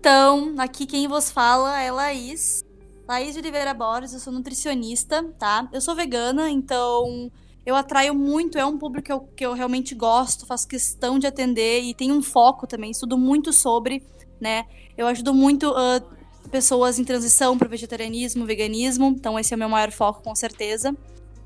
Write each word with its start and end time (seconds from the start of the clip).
Então, 0.00 0.54
aqui 0.56 0.86
quem 0.86 1.06
vos 1.06 1.30
fala 1.30 1.78
é 1.78 1.92
Laís. 1.92 2.64
Laís 3.06 3.34
de 3.34 3.40
Oliveira 3.40 3.74
Borges, 3.74 4.14
eu 4.14 4.18
sou 4.18 4.32
nutricionista, 4.32 5.22
tá? 5.38 5.68
Eu 5.70 5.78
sou 5.82 5.94
vegana, 5.94 6.48
então 6.48 7.30
eu 7.66 7.76
atraio 7.76 8.14
muito, 8.14 8.56
é 8.56 8.64
um 8.64 8.78
público 8.78 9.04
que 9.04 9.12
eu, 9.12 9.20
que 9.20 9.44
eu 9.44 9.52
realmente 9.52 9.94
gosto, 9.94 10.46
faço 10.46 10.66
questão 10.66 11.18
de 11.18 11.26
atender 11.26 11.82
e 11.82 11.92
tenho 11.92 12.14
um 12.14 12.22
foco 12.22 12.66
também, 12.66 12.92
estudo 12.92 13.18
muito 13.18 13.52
sobre, 13.52 14.02
né? 14.40 14.64
Eu 14.96 15.06
ajudo 15.06 15.34
muito 15.34 15.70
uh, 15.70 16.48
pessoas 16.50 16.98
em 16.98 17.04
transição 17.04 17.58
para 17.58 17.68
vegetarianismo, 17.68 18.46
veganismo, 18.46 19.08
então 19.08 19.38
esse 19.38 19.52
é 19.52 19.56
o 19.56 19.58
meu 19.58 19.68
maior 19.68 19.92
foco, 19.92 20.22
com 20.22 20.34
certeza. 20.34 20.96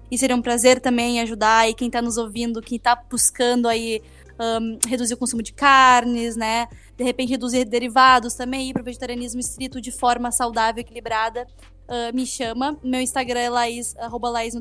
E 0.08 0.16
seria 0.16 0.36
um 0.36 0.42
prazer 0.42 0.80
também 0.80 1.20
ajudar 1.20 1.62
aí 1.62 1.74
quem 1.74 1.88
está 1.88 2.00
nos 2.00 2.16
ouvindo, 2.16 2.62
quem 2.62 2.76
está 2.76 2.94
buscando 2.94 3.66
aí 3.66 4.00
um, 4.38 4.78
reduzir 4.86 5.14
o 5.14 5.16
consumo 5.16 5.42
de 5.42 5.52
carnes, 5.52 6.36
né? 6.36 6.68
De 6.96 7.04
repente 7.04 7.30
reduzir 7.30 7.64
derivados 7.64 8.34
também, 8.34 8.70
ir 8.70 8.72
para 8.72 8.82
o 8.82 8.84
vegetarianismo 8.84 9.40
estrito 9.40 9.80
de 9.80 9.90
forma 9.90 10.30
saudável, 10.30 10.80
equilibrada. 10.80 11.46
Uh, 11.88 12.14
me 12.14 12.26
chama. 12.26 12.78
Meu 12.82 13.00
Instagram 13.00 13.40
é 13.40 13.50
Laís, 13.50 13.96
arroba 13.96 14.30
Laís. 14.30 14.54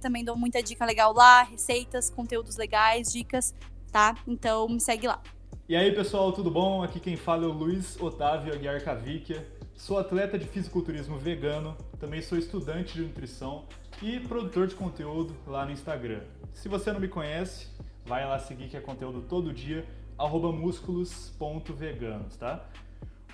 Também 0.00 0.24
dou 0.24 0.36
muita 0.36 0.62
dica 0.62 0.84
legal 0.84 1.12
lá, 1.12 1.42
receitas, 1.42 2.10
conteúdos 2.10 2.56
legais, 2.56 3.12
dicas, 3.12 3.54
tá? 3.92 4.14
Então 4.26 4.68
me 4.68 4.80
segue 4.80 5.06
lá. 5.06 5.22
E 5.68 5.76
aí, 5.76 5.94
pessoal, 5.94 6.32
tudo 6.32 6.50
bom? 6.50 6.82
Aqui 6.82 7.00
quem 7.00 7.16
fala 7.16 7.44
é 7.44 7.46
o 7.46 7.52
Luiz 7.52 7.98
Otávio 8.00 8.52
Aguiar 8.52 8.82
Cavicchia. 8.82 9.46
Sou 9.76 9.98
atleta 9.98 10.38
de 10.38 10.46
fisiculturismo 10.46 11.18
vegano, 11.18 11.76
também 11.98 12.22
sou 12.22 12.38
estudante 12.38 12.94
de 12.94 13.02
nutrição 13.02 13.64
e 14.02 14.20
produtor 14.20 14.66
de 14.66 14.74
conteúdo 14.74 15.34
lá 15.46 15.64
no 15.64 15.72
Instagram. 15.72 16.20
Se 16.52 16.68
você 16.68 16.92
não 16.92 17.00
me 17.00 17.08
conhece, 17.08 17.68
vai 18.04 18.24
lá 18.24 18.38
seguir 18.38 18.68
que 18.68 18.76
é 18.76 18.80
conteúdo 18.80 19.22
todo 19.22 19.52
dia, 19.52 19.84
músculos.veganos, 20.18 22.36
tá? 22.36 22.64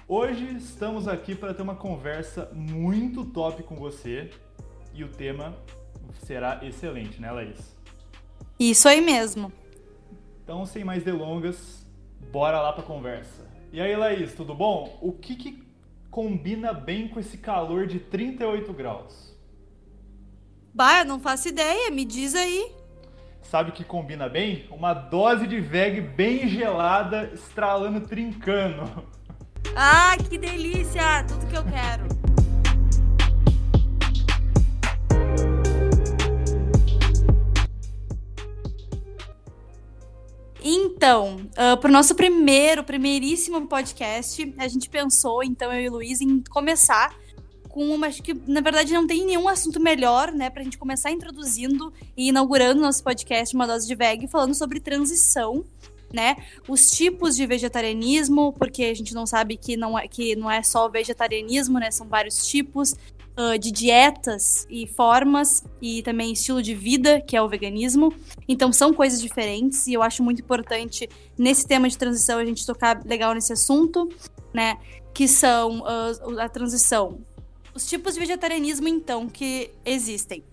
Hoje 0.09 0.57
estamos 0.57 1.07
aqui 1.07 1.35
para 1.35 1.55
ter 1.55 1.63
uma 1.63 1.77
conversa 1.77 2.51
muito 2.53 3.25
top 3.25 3.63
com 3.63 3.77
você 3.77 4.31
e 4.93 5.05
o 5.05 5.09
tema 5.09 5.57
será 6.25 6.65
excelente, 6.65 7.21
né, 7.21 7.31
Laís? 7.31 7.77
Isso 8.59 8.89
aí 8.89 9.01
mesmo. 9.01 9.53
Então, 10.43 10.67
sem 10.67 10.85
mais 10.85 11.05
delongas, 11.05 11.87
bora 12.33 12.61
lá 12.61 12.73
para 12.73 12.83
conversa. 12.83 13.49
E 13.73 13.81
aí, 13.81 13.95
Laís, 13.95 14.35
tudo 14.35 14.55
bom? 14.55 14.99
O 15.01 15.13
que, 15.13 15.37
que 15.37 15.63
combina 16.11 16.73
bem 16.73 17.09
com 17.09 17.21
esse 17.21 17.39
calor 17.39 17.87
de 17.87 18.01
38 18.01 18.73
graus? 18.73 19.39
Bah, 20.75 21.01
eu 21.01 21.05
não 21.05 21.21
faço 21.21 21.49
ideia, 21.49 21.91
me 21.91 22.05
diz 22.05 22.35
aí. 22.35 22.73
Sabe 23.43 23.71
o 23.71 23.73
que 23.73 23.85
combina 23.85 24.29
bem? 24.29 24.67
Uma 24.71 24.95
dose 24.95 25.47
de 25.47 25.61
veg 25.61 26.01
bem 26.01 26.49
gelada, 26.49 27.31
estralando 27.35 28.07
trincando. 28.07 29.05
Ah, 29.75 30.17
que 30.29 30.39
delícia! 30.39 31.25
Tudo 31.27 31.47
que 31.47 31.57
eu 31.57 31.65
quero. 31.65 32.21
Então, 40.63 41.49
uh, 41.53 41.77
para 41.79 41.89
o 41.89 41.93
nosso 41.93 42.15
primeiro, 42.15 42.85
primeiríssimo 42.85 43.67
podcast, 43.67 44.55
a 44.59 44.69
gente 44.69 44.89
pensou, 44.91 45.43
então, 45.43 45.73
eu 45.73 45.81
e 45.81 45.89
o 45.89 45.93
Luiz, 45.93 46.21
em 46.21 46.43
começar 46.51 47.15
com 47.71 47.89
uma. 47.89 48.09
Acho 48.09 48.23
que, 48.23 48.35
na 48.47 48.61
verdade, 48.61 48.93
não 48.93 49.07
tem 49.07 49.25
nenhum 49.25 49.49
assunto 49.49 49.81
melhor, 49.81 50.33
né, 50.33 50.51
para 50.51 50.61
a 50.61 50.65
gente 50.65 50.79
começar 50.79 51.11
introduzindo 51.11 51.93
e 52.17 52.29
inaugurando 52.29 52.81
nosso 52.81 53.03
podcast 53.03 53.55
Uma 53.55 53.67
Dose 53.67 53.87
de 53.87 53.95
Veg, 53.95 54.27
falando 54.29 54.55
sobre 54.55 54.81
transição 54.81 55.65
né? 56.13 56.37
Os 56.69 56.91
tipos 56.91 57.37
de 57.37 57.47
vegetarianismo, 57.47 58.53
porque 58.55 58.85
a 58.85 58.95
gente 58.95 59.15
não 59.15 59.27
sabe 59.27 59.57
que 59.57 59.77
não 59.77 59.99
é, 59.99 60.09
que 60.09 60.35
não 60.35 60.51
é 60.51 60.63
só 60.63 60.87
o 60.87 60.91
vegetarianismo, 60.91 61.79
né? 61.79 61.91
São 61.91 62.09
vários 62.09 62.47
tipos 62.47 62.97
uh, 63.37 63.59
de 63.59 63.71
dietas 63.71 64.67
e 64.69 64.87
formas 64.87 65.65
e 65.81 66.03
também 66.03 66.33
estilo 66.33 66.63
de 66.63 66.75
vida, 66.75 67.21
que 67.21 67.37
é 67.37 67.43
o 67.43 67.49
veganismo. 67.49 68.13
Então 68.49 68.73
são 68.73 68.93
coisas 68.93 69.21
diferentes 69.21 69.87
e 69.87 69.95
eu 69.95 70.03
acho 70.03 70.23
muito 70.23 70.43
importante 70.43 71.09
nesse 71.39 71.67
tema 71.67 71.89
de 71.89 71.97
transição 71.97 72.39
a 72.39 72.45
gente 72.45 72.67
tocar 72.67 73.03
legal 73.05 73.33
nesse 73.35 73.53
assunto, 73.53 74.09
né? 74.53 74.79
Que 75.15 75.27
são 75.29 75.81
uh, 75.81 76.41
a 76.41 76.49
transição. 76.49 77.21
Os 77.81 77.87
tipos 77.87 78.13
de 78.13 78.21
vegetarianismo, 78.21 78.89
então, 78.89 79.27
que 79.27 79.71
existem. 79.87 80.45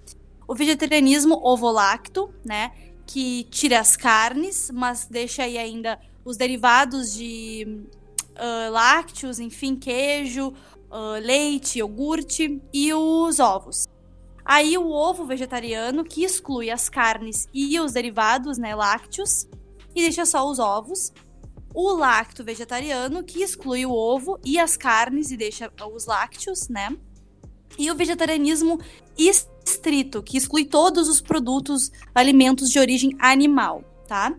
O 0.47 0.55
vegetarianismo 0.55 1.37
ovo-lacto, 1.43 2.33
né? 2.43 2.71
que 3.05 3.43
tira 3.51 3.81
as 3.81 3.97
carnes, 3.97 4.71
mas 4.73 5.07
deixa 5.11 5.43
aí 5.43 5.57
ainda 5.57 5.99
os 6.23 6.37
derivados 6.37 7.13
de 7.13 7.83
uh, 8.31 8.71
lácteos, 8.71 9.41
enfim, 9.41 9.75
queijo, 9.75 10.53
uh, 10.89 11.19
leite, 11.21 11.79
iogurte 11.79 12.61
e 12.73 12.93
os 12.93 13.41
ovos. 13.41 13.89
Aí 14.45 14.77
o 14.77 14.89
ovo 14.89 15.25
vegetariano 15.25 16.05
que 16.05 16.23
exclui 16.23 16.69
as 16.69 16.87
carnes 16.87 17.49
e 17.53 17.77
os 17.77 17.91
derivados, 17.91 18.57
né, 18.57 18.73
lácteos, 18.73 19.49
e 19.93 20.01
deixa 20.01 20.25
só 20.25 20.49
os 20.49 20.59
ovos. 20.59 21.11
O 21.73 21.91
lacto 21.91 22.41
vegetariano 22.41 23.21
que 23.21 23.43
exclui 23.43 23.85
o 23.85 23.91
ovo 23.91 24.39
e 24.45 24.57
as 24.57 24.77
carnes 24.77 25.29
e 25.29 25.35
deixa 25.35 25.69
os 25.93 26.05
lácteos, 26.05 26.69
né? 26.69 26.97
E 27.77 27.89
o 27.91 27.95
vegetarianismo 27.95 28.79
estrito, 29.17 30.21
que 30.21 30.37
exclui 30.37 30.65
todos 30.65 31.07
os 31.07 31.21
produtos, 31.21 31.91
alimentos 32.13 32.69
de 32.69 32.79
origem 32.79 33.15
animal, 33.19 33.83
tá? 34.07 34.35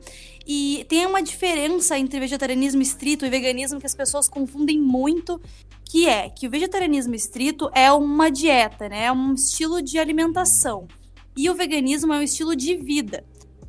E 0.46 0.86
tem 0.88 1.04
uma 1.04 1.22
diferença 1.22 1.98
entre 1.98 2.18
vegetarianismo 2.18 2.80
estrito 2.80 3.26
e 3.26 3.30
veganismo 3.30 3.78
que 3.78 3.86
as 3.86 3.94
pessoas 3.94 4.28
confundem 4.28 4.80
muito, 4.80 5.40
que 5.84 6.08
é 6.08 6.30
que 6.30 6.46
o 6.46 6.50
vegetarianismo 6.50 7.14
estrito 7.14 7.70
é 7.74 7.92
uma 7.92 8.30
dieta, 8.30 8.88
né? 8.88 9.04
É 9.04 9.12
um 9.12 9.34
estilo 9.34 9.82
de 9.82 9.98
alimentação. 9.98 10.88
E 11.36 11.48
o 11.50 11.54
veganismo 11.54 12.12
é 12.12 12.18
um 12.18 12.22
estilo 12.22 12.56
de 12.56 12.76
vida, 12.76 13.24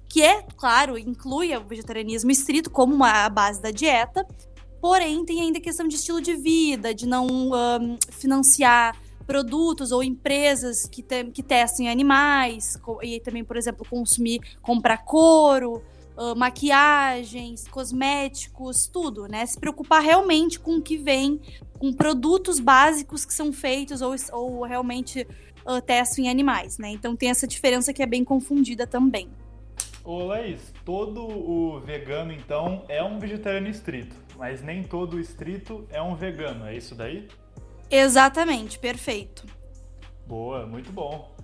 que 0.09 0.23
é, 0.23 0.41
claro, 0.57 0.97
inclui 0.97 1.55
o 1.55 1.63
vegetarianismo 1.63 2.31
estrito 2.31 2.71
como 2.71 2.95
uma 2.95 3.29
base 3.29 3.61
da 3.61 3.69
dieta, 3.69 4.25
porém 4.81 5.23
tem 5.23 5.41
ainda 5.41 5.59
a 5.59 5.61
questão 5.61 5.87
de 5.87 5.95
estilo 5.95 6.19
de 6.19 6.35
vida, 6.35 6.95
de 6.95 7.05
não 7.05 7.27
um, 7.27 7.97
financiar 8.09 8.95
produtos 9.29 9.91
ou 9.91 10.03
empresas 10.03 10.88
que, 10.88 11.03
que 11.31 11.44
testem 11.44 11.88
animais, 11.88 12.81
e 13.03 13.19
também, 13.19 13.44
por 13.44 13.57
exemplo, 13.57 13.85
consumir, 13.88 14.41
comprar 14.59 15.06
couro, 15.06 15.84
uh, 16.17 16.35
maquiagens, 16.35 17.68
cosméticos, 17.68 18.88
tudo, 18.88 19.28
né? 19.28 19.45
Se 19.45 19.59
preocupar 19.59 20.01
realmente 20.01 20.59
com 20.59 20.78
o 20.78 20.81
que 20.81 20.97
vem, 20.97 21.39
com 21.78 21.94
produtos 21.94 22.59
básicos 22.59 23.23
que 23.23 23.31
são 23.31 23.53
feitos 23.53 24.01
ou, 24.01 24.16
ou 24.31 24.63
realmente 24.63 25.28
uh, 25.63 25.79
testam 25.79 26.25
em 26.25 26.29
animais, 26.29 26.79
né? 26.79 26.89
Então 26.89 27.16
tem 27.16 27.29
essa 27.29 27.45
diferença 27.45 27.94
que 27.94 28.01
é 28.01 28.07
bem 28.07 28.23
confundida 28.23 28.88
também. 28.88 29.29
Ô 30.03 30.23
Laís, 30.23 30.73
todo 30.84 31.22
o 31.22 31.79
vegano 31.81 32.34
então 32.34 32.84
é 32.89 33.03
um 33.03 33.19
vegetariano 33.19 33.68
estrito, 33.68 34.16
mas 34.39 34.63
nem 34.63 34.81
todo 34.81 35.19
estrito 35.19 35.85
é 35.91 36.01
um 36.01 36.16
vegano, 36.16 36.66
é 36.66 36.75
isso 36.75 36.95
daí? 36.95 37.28
Exatamente, 37.89 38.77
perfeito. 38.77 39.45
Boa, 40.27 40.66
muito 40.66 40.91
bom. 40.91 41.35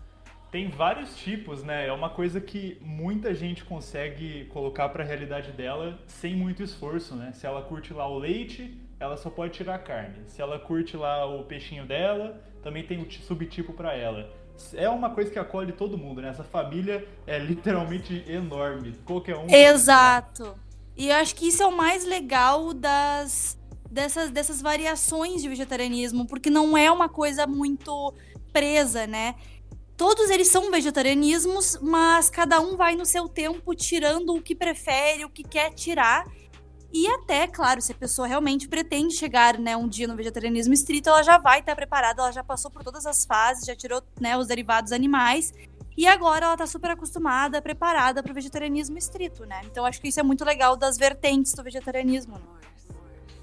Tem 0.51 0.69
vários 0.69 1.17
tipos, 1.17 1.63
né? 1.63 1.88
É 1.88 1.91
uma 1.91 2.09
coisa 2.09 2.39
que 2.39 2.78
muita 2.81 3.33
gente 3.33 3.66
consegue 3.66 4.45
colocar 4.45 4.88
para 4.89 5.03
a 5.03 5.06
realidade 5.06 5.51
dela 5.51 6.00
sem 6.07 6.35
muito 6.35 6.63
esforço, 6.63 7.16
né? 7.16 7.33
Se 7.33 7.45
ela 7.45 7.61
curte 7.61 7.94
lá 7.94 8.07
o 8.07 8.17
leite, 8.17 8.79
ela 9.00 9.17
só 9.17 9.29
pode 9.29 9.53
tirar 9.53 9.75
a 9.75 9.79
carne. 9.79 10.23
Se 10.28 10.41
ela 10.41 10.57
curte 10.59 10.95
lá 10.95 11.25
o 11.25 11.44
peixinho 11.44 11.85
dela, 11.85 12.41
também 12.63 12.85
tem 12.85 13.01
o 13.01 13.12
subtipo 13.12 13.73
para 13.73 13.94
ela. 13.95 14.31
É 14.73 14.88
uma 14.88 15.09
coisa 15.09 15.29
que 15.29 15.38
acolhe 15.38 15.73
todo 15.73 15.97
mundo, 15.97 16.22
né? 16.22 16.29
Essa 16.29 16.44
família 16.44 17.06
é 17.27 17.38
literalmente 17.38 18.23
enorme. 18.27 18.94
Qualquer 19.03 19.35
um. 19.35 19.50
Exato. 19.50 20.56
E 20.95 21.09
eu 21.09 21.16
acho 21.16 21.35
que 21.35 21.47
isso 21.50 21.62
é 21.62 21.67
o 21.67 21.75
mais 21.75 22.06
legal 22.06 22.73
das 22.73 23.59
dessas, 23.90 24.29
dessas 24.29 24.62
variações 24.62 25.42
de 25.42 25.50
vegetarianismo, 25.50 26.27
porque 26.27 26.50
não 26.50 26.77
é 26.77 26.92
uma 26.92 27.09
coisa 27.09 27.45
muito 27.48 28.13
presa, 28.51 29.06
né? 29.06 29.36
Todos 29.98 30.30
eles 30.30 30.50
são 30.50 30.69
vegetarianismos, 30.71 31.77
mas 31.81 32.30
cada 32.30 32.59
um 32.59 32.75
vai 32.75 32.95
no 32.95 33.06
seu 33.06 33.30
tempo 33.30 33.74
tirando 33.74 34.36
o 34.36 34.42
que 34.42 34.54
prefere, 34.54 35.24
o 35.24 35.30
que 35.30 35.44
quer 35.44 35.74
tirar. 35.74 36.25
E 36.92 37.07
até, 37.07 37.48
claro, 37.48 37.81
se 37.81 37.92
a 37.92 37.95
pessoa 37.95 38.27
realmente 38.27 38.68
pretende 38.68 39.15
chegar, 39.15 39.57
né, 39.57 39.75
um 39.75 39.88
dia 39.88 40.07
no 40.07 40.15
vegetarianismo 40.15 40.74
estrito, 40.74 41.09
ela 41.09 41.24
já 41.24 41.38
vai 41.38 41.59
estar 41.59 41.75
preparada, 41.75 42.21
ela 42.21 42.31
já 42.31 42.44
passou 42.44 42.69
por 42.69 42.83
todas 42.83 43.06
as 43.06 43.25
fases, 43.25 43.65
já 43.65 43.75
tirou, 43.75 44.01
né, 44.19 44.38
os 44.38 44.48
derivados 44.48 44.92
animais. 44.92 45.54
E 45.98 46.06
agora 46.07 46.45
ela 46.45 46.57
tá 46.57 46.68
super 46.68 46.92
acostumada, 46.92 47.62
preparada 47.62 48.21
para 48.21 48.31
o 48.31 48.36
vegetarianismo 48.36 48.98
estrito, 48.98 49.45
né? 49.45 49.62
Então 49.65 49.86
acho 49.86 50.01
que 50.01 50.09
isso 50.09 50.19
é 50.19 50.24
muito 50.24 50.44
legal 50.44 50.75
das 50.75 50.98
vertentes 50.98 51.54
do 51.54 51.63
vegetarianismo. 51.63 52.36
Né? 52.36 52.45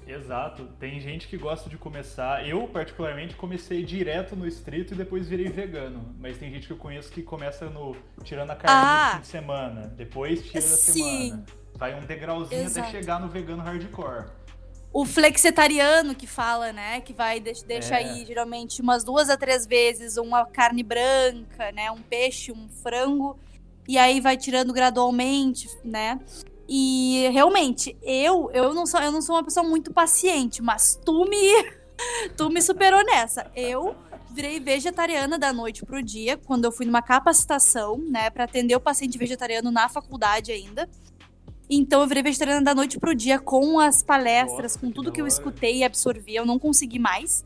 Exato. 0.07 0.65
Tem 0.79 0.99
gente 0.99 1.27
que 1.27 1.37
gosta 1.37 1.69
de 1.69 1.77
começar. 1.77 2.47
Eu, 2.47 2.67
particularmente, 2.67 3.35
comecei 3.35 3.83
direto 3.83 4.35
no 4.35 4.47
estrito 4.47 4.93
e 4.93 4.97
depois 4.97 5.27
virei 5.27 5.49
vegano. 5.49 6.15
Mas 6.19 6.37
tem 6.37 6.51
gente 6.51 6.67
que 6.67 6.73
eu 6.73 6.77
conheço 6.77 7.11
que 7.11 7.21
começa 7.21 7.69
no 7.69 7.95
tirando 8.23 8.51
a 8.51 8.55
carne 8.55 8.77
ah, 8.77 9.05
no 9.05 9.15
fim 9.15 9.21
de 9.21 9.27
semana, 9.27 9.87
depois 9.95 10.43
tira 10.43 10.61
da 10.61 10.67
semana. 10.67 11.45
Vai 11.75 11.95
um 11.95 12.05
degrauzinho 12.05 12.61
Exato. 12.61 12.87
até 12.87 12.99
chegar 12.99 13.19
no 13.19 13.27
vegano 13.27 13.63
hardcore. 13.63 14.25
o 14.91 15.05
flexetariano 15.05 16.13
que 16.13 16.27
fala, 16.27 16.71
né? 16.71 17.01
Que 17.01 17.13
vai 17.13 17.39
deixa 17.39 17.95
é. 17.95 17.97
aí 17.97 18.25
geralmente 18.25 18.81
umas 18.81 19.03
duas 19.03 19.29
a 19.29 19.35
três 19.35 19.65
vezes 19.65 20.17
uma 20.17 20.45
carne 20.45 20.83
branca, 20.83 21.71
né? 21.71 21.89
Um 21.89 22.01
peixe, 22.01 22.51
um 22.51 22.69
frango, 22.69 23.39
e 23.87 23.97
aí 23.97 24.21
vai 24.21 24.37
tirando 24.37 24.71
gradualmente, 24.71 25.67
né? 25.83 26.19
E 26.67 27.27
realmente, 27.31 27.97
eu 28.01 28.49
eu 28.53 28.73
não 28.73 28.85
sou 28.85 28.99
eu 29.01 29.11
não 29.11 29.21
sou 29.21 29.35
uma 29.35 29.43
pessoa 29.43 29.67
muito 29.67 29.91
paciente, 29.93 30.61
mas 30.61 30.99
tu 31.03 31.25
me 31.25 31.71
tu 32.37 32.49
me 32.49 32.61
superou 32.61 33.03
nessa. 33.03 33.51
Eu 33.55 33.95
virei 34.31 34.59
vegetariana 34.59 35.37
da 35.37 35.53
noite 35.53 35.85
pro 35.85 36.01
dia, 36.01 36.37
quando 36.37 36.65
eu 36.65 36.71
fui 36.71 36.85
numa 36.85 37.01
capacitação, 37.01 37.97
né, 37.97 38.29
para 38.29 38.45
atender 38.45 38.75
o 38.75 38.79
paciente 38.79 39.17
vegetariano 39.17 39.69
na 39.69 39.87
faculdade 39.87 40.51
ainda. 40.51 40.89
Então 41.69 42.01
eu 42.01 42.07
virei 42.07 42.23
vegetariana 42.23 42.61
da 42.61 42.75
noite 42.75 42.99
pro 42.99 43.15
dia 43.15 43.39
com 43.39 43.79
as 43.79 44.03
palestras, 44.03 44.73
Nossa, 44.73 44.79
com 44.79 44.91
tudo 44.91 45.11
que, 45.11 45.15
que 45.15 45.21
eu 45.21 45.27
escutei 45.27 45.77
e 45.77 45.83
absorvi, 45.83 46.35
eu 46.35 46.45
não 46.45 46.57
consegui 46.59 46.99
mais. 46.99 47.45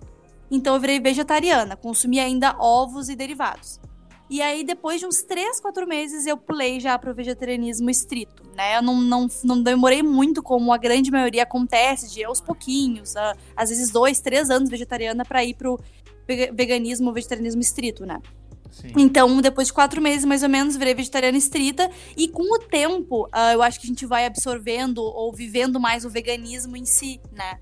Então 0.50 0.76
eu 0.76 0.80
virei 0.80 1.00
vegetariana, 1.00 1.76
consumi 1.76 2.20
ainda 2.20 2.56
ovos 2.58 3.10
e 3.10 3.16
derivados. 3.16 3.80
E 4.30 4.42
aí, 4.42 4.64
depois 4.64 5.00
de 5.00 5.06
uns 5.06 5.24
3, 5.24 5.60
4 5.62 5.88
meses, 5.88 6.26
eu 6.26 6.36
pulei 6.36 6.80
já 6.80 6.98
pro 7.00 7.14
vegetarianismo 7.14 7.90
estrito, 7.90 8.44
né? 8.56 8.78
Eu 8.78 8.82
não, 8.82 9.00
não, 9.00 9.28
não 9.44 9.62
demorei 9.62 10.04
muito, 10.04 10.44
como 10.44 10.74
a 10.74 10.78
grande 10.78 11.10
maioria 11.10 11.44
acontece, 11.44 12.14
de 12.14 12.24
aos 12.24 12.42
pouquinhos, 12.42 13.14
uh, 13.14 13.38
às 13.56 13.70
vezes 13.70 13.90
dois, 13.90 14.20
três 14.20 14.50
anos 14.50 14.70
vegetariana 14.70 15.24
para 15.24 15.44
ir 15.46 15.54
pro 15.54 15.80
veganismo, 16.28 17.14
vegetarianismo 17.14 17.62
estrito, 17.62 18.06
né? 18.06 18.22
Sim. 18.70 18.92
Então, 18.98 19.42
depois 19.42 19.68
de 19.68 19.74
quatro 19.74 20.02
meses, 20.02 20.26
mais 20.26 20.44
ou 20.44 20.50
menos, 20.50 20.76
virei 20.76 20.94
vegetariana 20.94 21.38
estrita. 21.38 21.90
E 22.16 22.28
com 22.28 22.44
o 22.44 22.60
tempo, 22.60 23.28
uh, 23.28 23.54
eu 23.54 23.62
acho 23.62 23.80
que 23.80 23.88
a 23.88 23.90
gente 23.90 24.06
vai 24.06 24.26
absorvendo 24.26 25.02
ou 25.02 25.34
vivendo 25.34 25.80
mais 25.80 26.04
o 26.06 26.10
veganismo 26.10 26.76
em 26.76 26.86
si, 26.86 27.20
né? 27.32 27.60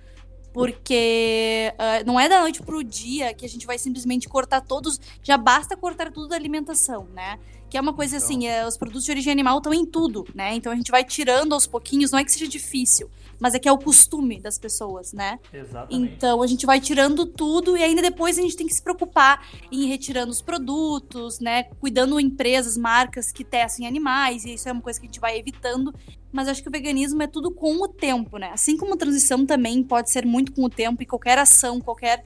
Porque 0.55 1.73
uh, 1.73 2.07
não 2.07 2.17
é 2.17 2.29
da 2.29 2.39
noite 2.39 2.63
pro 2.63 2.81
dia 2.81 3.33
que 3.33 3.45
a 3.45 3.49
gente 3.49 3.67
vai 3.67 3.77
simplesmente 3.77 4.29
cortar 4.29 4.61
todos. 4.61 5.01
Já 5.21 5.37
basta 5.37 5.75
cortar 5.75 6.13
tudo 6.13 6.29
da 6.29 6.37
alimentação, 6.37 7.09
né? 7.13 7.37
Que 7.75 7.79
é 7.79 7.81
uma 7.81 7.93
coisa 7.93 8.15
então... 8.15 8.25
assim, 8.25 8.47
é, 8.47 8.65
os 8.65 8.77
produtos 8.77 9.03
de 9.03 9.11
origem 9.11 9.33
animal 9.33 9.57
estão 9.57 9.73
em 9.73 9.85
tudo, 9.85 10.25
né? 10.33 10.55
Então 10.55 10.71
a 10.71 10.75
gente 10.77 10.89
vai 10.89 11.03
tirando 11.03 11.51
aos 11.51 11.67
pouquinhos, 11.67 12.09
não 12.09 12.17
é 12.17 12.23
que 12.23 12.31
seja 12.31 12.47
difícil, 12.47 13.11
mas 13.37 13.53
é 13.53 13.59
que 13.59 13.67
é 13.67 13.71
o 13.71 13.77
costume 13.77 14.39
das 14.39 14.57
pessoas, 14.57 15.11
né? 15.11 15.37
Exatamente. 15.51 16.13
Então 16.13 16.41
a 16.41 16.47
gente 16.47 16.65
vai 16.65 16.79
tirando 16.79 17.25
tudo 17.25 17.75
e 17.75 17.83
ainda 17.83 18.01
depois 18.01 18.39
a 18.39 18.41
gente 18.41 18.55
tem 18.55 18.65
que 18.65 18.73
se 18.73 18.81
preocupar 18.81 19.45
em 19.69 19.83
ir 19.83 19.87
retirando 19.87 20.31
os 20.31 20.41
produtos, 20.41 21.41
né? 21.41 21.63
Cuidando 21.81 22.17
empresas, 22.17 22.77
marcas 22.77 23.29
que 23.29 23.43
testem 23.43 23.85
animais, 23.85 24.45
e 24.45 24.53
isso 24.53 24.69
é 24.69 24.71
uma 24.71 24.81
coisa 24.81 24.97
que 24.97 25.05
a 25.05 25.09
gente 25.09 25.19
vai 25.19 25.37
evitando 25.37 25.93
mas 26.31 26.49
acho 26.49 26.61
que 26.61 26.67
o 26.67 26.71
veganismo 26.71 27.23
é 27.23 27.27
tudo 27.27 27.49
com 27.49 27.81
o 27.81 27.87
tempo, 27.87 28.37
né? 28.37 28.51
Assim 28.53 28.75
como 28.75 28.93
a 28.93 28.97
transição 28.97 29.45
também 29.45 29.81
pode 29.81 30.11
ser 30.11 30.25
muito 30.25 30.51
com 30.51 30.65
o 30.65 30.69
tempo 30.69 31.01
e 31.01 31.05
qualquer 31.05 31.37
ação, 31.37 31.79
qualquer 31.79 32.25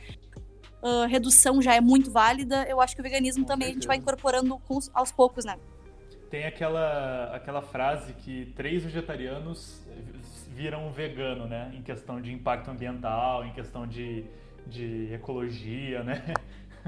uh, 0.81 1.07
redução 1.07 1.61
já 1.61 1.75
é 1.75 1.81
muito 1.81 2.11
válida, 2.11 2.65
eu 2.67 2.79
acho 2.81 2.95
que 2.95 3.01
o 3.01 3.03
veganismo 3.03 3.43
com 3.43 3.47
também 3.47 3.67
certeza. 3.67 3.77
a 3.77 3.81
gente 3.81 3.87
vai 3.87 3.97
incorporando 3.97 4.57
com, 4.59 4.79
aos 4.93 5.11
poucos, 5.11 5.45
né? 5.45 5.57
Tem 6.29 6.45
aquela, 6.45 7.35
aquela 7.35 7.61
frase 7.61 8.13
que 8.13 8.53
três 8.55 8.83
vegetarianos 8.83 9.81
viram 10.49 10.91
vegano, 10.91 11.47
né? 11.47 11.71
Em 11.73 11.81
questão 11.81 12.21
de 12.21 12.31
impacto 12.31 12.69
ambiental, 12.69 13.45
em 13.45 13.51
questão 13.51 13.87
de, 13.87 14.25
de 14.67 15.11
ecologia, 15.13 16.03
né? 16.03 16.33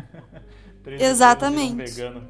três 0.84 1.02
Exatamente. 1.02 1.76
Vegano. 1.76 2.28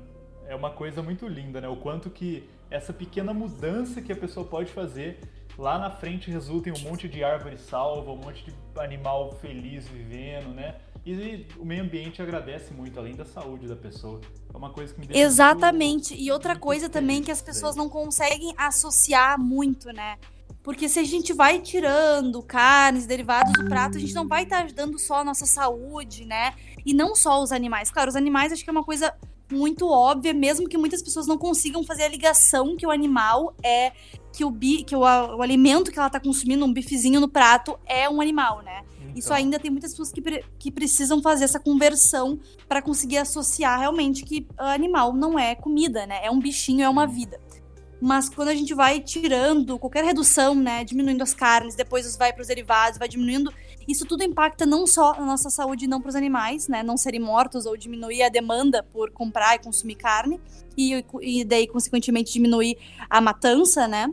É 0.47 0.55
uma 0.55 0.71
coisa 0.71 1.01
muito 1.01 1.27
linda, 1.27 1.59
né? 1.59 1.67
O 1.67 1.77
quanto 1.77 2.09
que 2.09 2.47
essa 2.69 2.93
pequena 2.93 3.33
mudança 3.33 4.01
que 4.01 4.11
a 4.11 4.15
pessoa 4.15 4.45
pode 4.45 4.71
fazer 4.71 5.19
lá 5.57 5.77
na 5.77 5.89
frente 5.89 6.29
resulta 6.29 6.69
em 6.69 6.71
um 6.71 6.79
monte 6.79 7.07
de 7.07 7.23
árvore 7.23 7.57
salva, 7.57 8.11
um 8.11 8.17
monte 8.17 8.45
de 8.45 8.53
animal 8.79 9.31
feliz 9.33 9.87
vivendo, 9.87 10.53
né? 10.53 10.75
E 11.05 11.47
o 11.57 11.65
meio 11.65 11.83
ambiente 11.83 12.21
agradece 12.21 12.73
muito, 12.73 12.99
além 12.99 13.15
da 13.15 13.25
saúde 13.25 13.67
da 13.67 13.75
pessoa. 13.75 14.21
É 14.53 14.57
uma 14.57 14.69
coisa 14.69 14.93
que 14.93 14.99
me 14.99 15.07
deixa 15.07 15.23
Exatamente. 15.23 16.13
Muito, 16.13 16.23
e 16.23 16.31
outra 16.31 16.55
coisa 16.55 16.89
também 16.89 17.23
que 17.23 17.31
as 17.31 17.41
pessoas 17.41 17.75
não 17.75 17.89
conseguem 17.89 18.53
associar 18.55 19.39
muito, 19.39 19.91
né? 19.91 20.17
Porque 20.63 20.87
se 20.87 20.99
a 20.99 21.03
gente 21.03 21.33
vai 21.33 21.59
tirando 21.59 22.41
carnes, 22.43 23.07
derivados 23.07 23.51
do 23.53 23.65
prato, 23.65 23.97
a 23.97 23.99
gente 23.99 24.13
não 24.13 24.27
vai 24.27 24.43
estar 24.43 24.57
tá 24.57 24.63
ajudando 24.63 24.99
só 24.99 25.21
a 25.21 25.23
nossa 25.23 25.47
saúde, 25.47 26.23
né? 26.23 26.53
E 26.85 26.93
não 26.93 27.15
só 27.15 27.41
os 27.41 27.51
animais. 27.51 27.89
Claro, 27.89 28.09
os 28.09 28.15
animais 28.15 28.51
acho 28.53 28.63
que 28.63 28.69
é 28.69 28.73
uma 28.73 28.83
coisa 28.83 29.11
muito 29.53 29.87
óbvia, 29.87 30.33
mesmo 30.33 30.67
que 30.67 30.77
muitas 30.77 31.01
pessoas 31.01 31.27
não 31.27 31.37
consigam 31.37 31.83
fazer 31.83 32.03
a 32.03 32.07
ligação 32.07 32.75
que 32.75 32.85
o 32.85 32.91
animal 32.91 33.53
é 33.63 33.91
que 34.33 34.45
o 34.45 34.49
bi, 34.49 34.83
que 34.83 34.95
o, 34.95 35.01
o 35.01 35.41
alimento 35.41 35.91
que 35.91 35.99
ela 35.99 36.07
está 36.07 36.19
consumindo, 36.19 36.65
um 36.65 36.73
bifezinho 36.73 37.19
no 37.19 37.27
prato, 37.27 37.77
é 37.85 38.09
um 38.09 38.21
animal, 38.21 38.61
né? 38.61 38.83
Então. 39.01 39.13
Isso 39.15 39.33
ainda 39.33 39.59
tem 39.59 39.69
muitas 39.69 39.91
pessoas 39.91 40.11
que, 40.11 40.21
que 40.57 40.71
precisam 40.71 41.21
fazer 41.21 41.43
essa 41.43 41.59
conversão 41.59 42.39
para 42.67 42.81
conseguir 42.81 43.17
associar 43.17 43.79
realmente 43.79 44.23
que 44.23 44.47
animal 44.57 45.13
não 45.13 45.37
é 45.37 45.53
comida, 45.53 46.05
né? 46.05 46.19
É 46.23 46.31
um 46.31 46.39
bichinho, 46.39 46.81
é 46.81 46.89
uma 46.89 47.05
vida. 47.05 47.39
Mas 48.01 48.29
quando 48.29 48.47
a 48.47 48.55
gente 48.55 48.73
vai 48.73 48.99
tirando 48.99 49.77
qualquer 49.77 50.03
redução, 50.03 50.55
né, 50.55 50.83
diminuindo 50.83 51.21
as 51.21 51.35
carnes, 51.35 51.75
depois 51.75 52.15
vai 52.17 52.33
para 52.33 52.41
os 52.41 52.47
derivados, 52.47 52.97
vai 52.97 53.07
diminuindo, 53.07 53.53
isso 53.87 54.05
tudo 54.05 54.23
impacta 54.23 54.65
não 54.65 54.85
só 54.85 55.13
a 55.13 55.25
nossa 55.25 55.49
saúde, 55.49 55.87
não 55.87 56.01
para 56.01 56.09
os 56.09 56.15
animais, 56.15 56.67
né, 56.67 56.83
não 56.83 56.97
serem 56.97 57.19
mortos 57.19 57.65
ou 57.65 57.75
diminuir 57.75 58.23
a 58.23 58.29
demanda 58.29 58.83
por 58.83 59.11
comprar 59.11 59.55
e 59.55 59.59
consumir 59.59 59.95
carne 59.95 60.39
e, 60.77 61.03
e 61.21 61.43
daí 61.43 61.67
consequentemente 61.67 62.31
diminuir 62.31 62.77
a 63.09 63.19
matança, 63.19 63.87
né? 63.87 64.11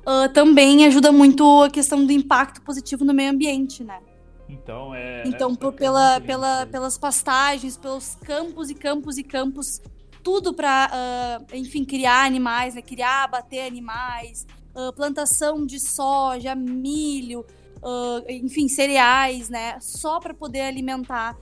Uh, 0.00 0.32
também 0.32 0.86
ajuda 0.86 1.12
muito 1.12 1.62
a 1.62 1.70
questão 1.70 2.04
do 2.04 2.12
impacto 2.12 2.62
positivo 2.62 3.04
no 3.04 3.12
meio 3.12 3.30
ambiente, 3.30 3.84
né? 3.84 4.00
Então, 4.48 4.94
é. 4.94 5.22
Então, 5.26 5.52
é, 5.52 5.56
por, 5.56 5.72
pela, 5.72 6.20
pela, 6.20 6.66
pelas 6.66 6.98
pastagens, 6.98 7.76
pelos 7.76 8.16
campos 8.16 8.70
e 8.70 8.74
campos 8.74 9.18
e 9.18 9.22
campos 9.22 9.80
tudo 10.22 10.54
para, 10.54 10.86
uh, 10.86 11.44
ah, 11.50 11.56
enfim, 11.56 11.84
criar 11.84 12.24
animais, 12.24 12.74
né? 12.74 12.82
criar, 12.82 13.26
bater 13.28 13.66
animais, 13.66 14.46
uh, 14.74 14.92
plantação 14.92 15.66
de 15.66 15.80
soja, 15.80 16.54
milho, 16.54 17.44
uh, 17.82 18.24
enfim, 18.28 18.68
cereais, 18.68 19.48
né? 19.48 19.78
Só 19.80 20.20
para 20.20 20.32
poder 20.32 20.62
alimentar 20.62 21.36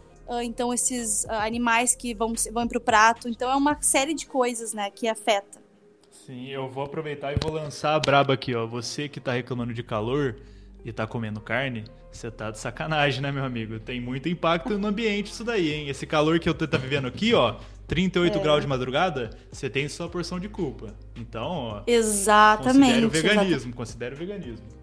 então 0.44 0.72
esses 0.72 1.28
animais 1.28 1.96
que 1.96 2.14
vão, 2.14 2.32
vão 2.52 2.68
para 2.68 2.78
o 2.78 2.80
prato. 2.80 3.28
Então 3.28 3.50
é 3.50 3.56
uma 3.56 3.82
série 3.82 4.14
de 4.14 4.26
coisas, 4.26 4.72
né, 4.72 4.88
que 4.88 5.08
afeta. 5.08 5.60
Sim, 6.24 6.48
eu 6.48 6.68
vou 6.68 6.84
aproveitar 6.84 7.32
e 7.32 7.36
vou 7.42 7.50
lançar 7.52 7.94
a 7.94 7.98
braba 7.98 8.34
aqui, 8.34 8.54
ó. 8.54 8.66
Você 8.66 9.08
que 9.08 9.18
está 9.18 9.32
reclamando 9.32 9.74
de 9.74 9.82
calor 9.82 10.36
e 10.84 10.90
está 10.90 11.06
comendo 11.06 11.40
carne, 11.40 11.84
você 12.12 12.30
tá 12.30 12.50
de 12.50 12.58
sacanagem, 12.58 13.20
né, 13.20 13.32
meu 13.32 13.44
amigo? 13.44 13.80
Tem 13.80 14.00
muito 14.00 14.28
impacto 14.28 14.78
no 14.78 14.86
ambiente 14.86 15.32
isso 15.32 15.42
daí, 15.42 15.72
hein? 15.72 15.88
Esse 15.88 16.06
calor 16.06 16.38
que 16.38 16.48
eu 16.48 16.54
tô 16.54 16.68
tá 16.68 16.78
vivendo 16.78 17.08
aqui, 17.08 17.34
ó, 17.34 17.56
38 17.88 18.38
é. 18.38 18.42
graus 18.42 18.60
de 18.60 18.68
madrugada, 18.68 19.30
você 19.50 19.68
tem 19.68 19.88
sua 19.88 20.08
porção 20.08 20.38
de 20.38 20.48
culpa. 20.48 20.94
Então, 21.16 21.50
ó, 21.50 21.82
exatamente. 21.86 22.78
Considere 22.78 23.06
o 23.06 23.10
veganismo, 23.10 23.42
exatamente. 23.42 23.76
considere 23.76 24.14
o 24.14 24.18
veganismo. 24.18 24.79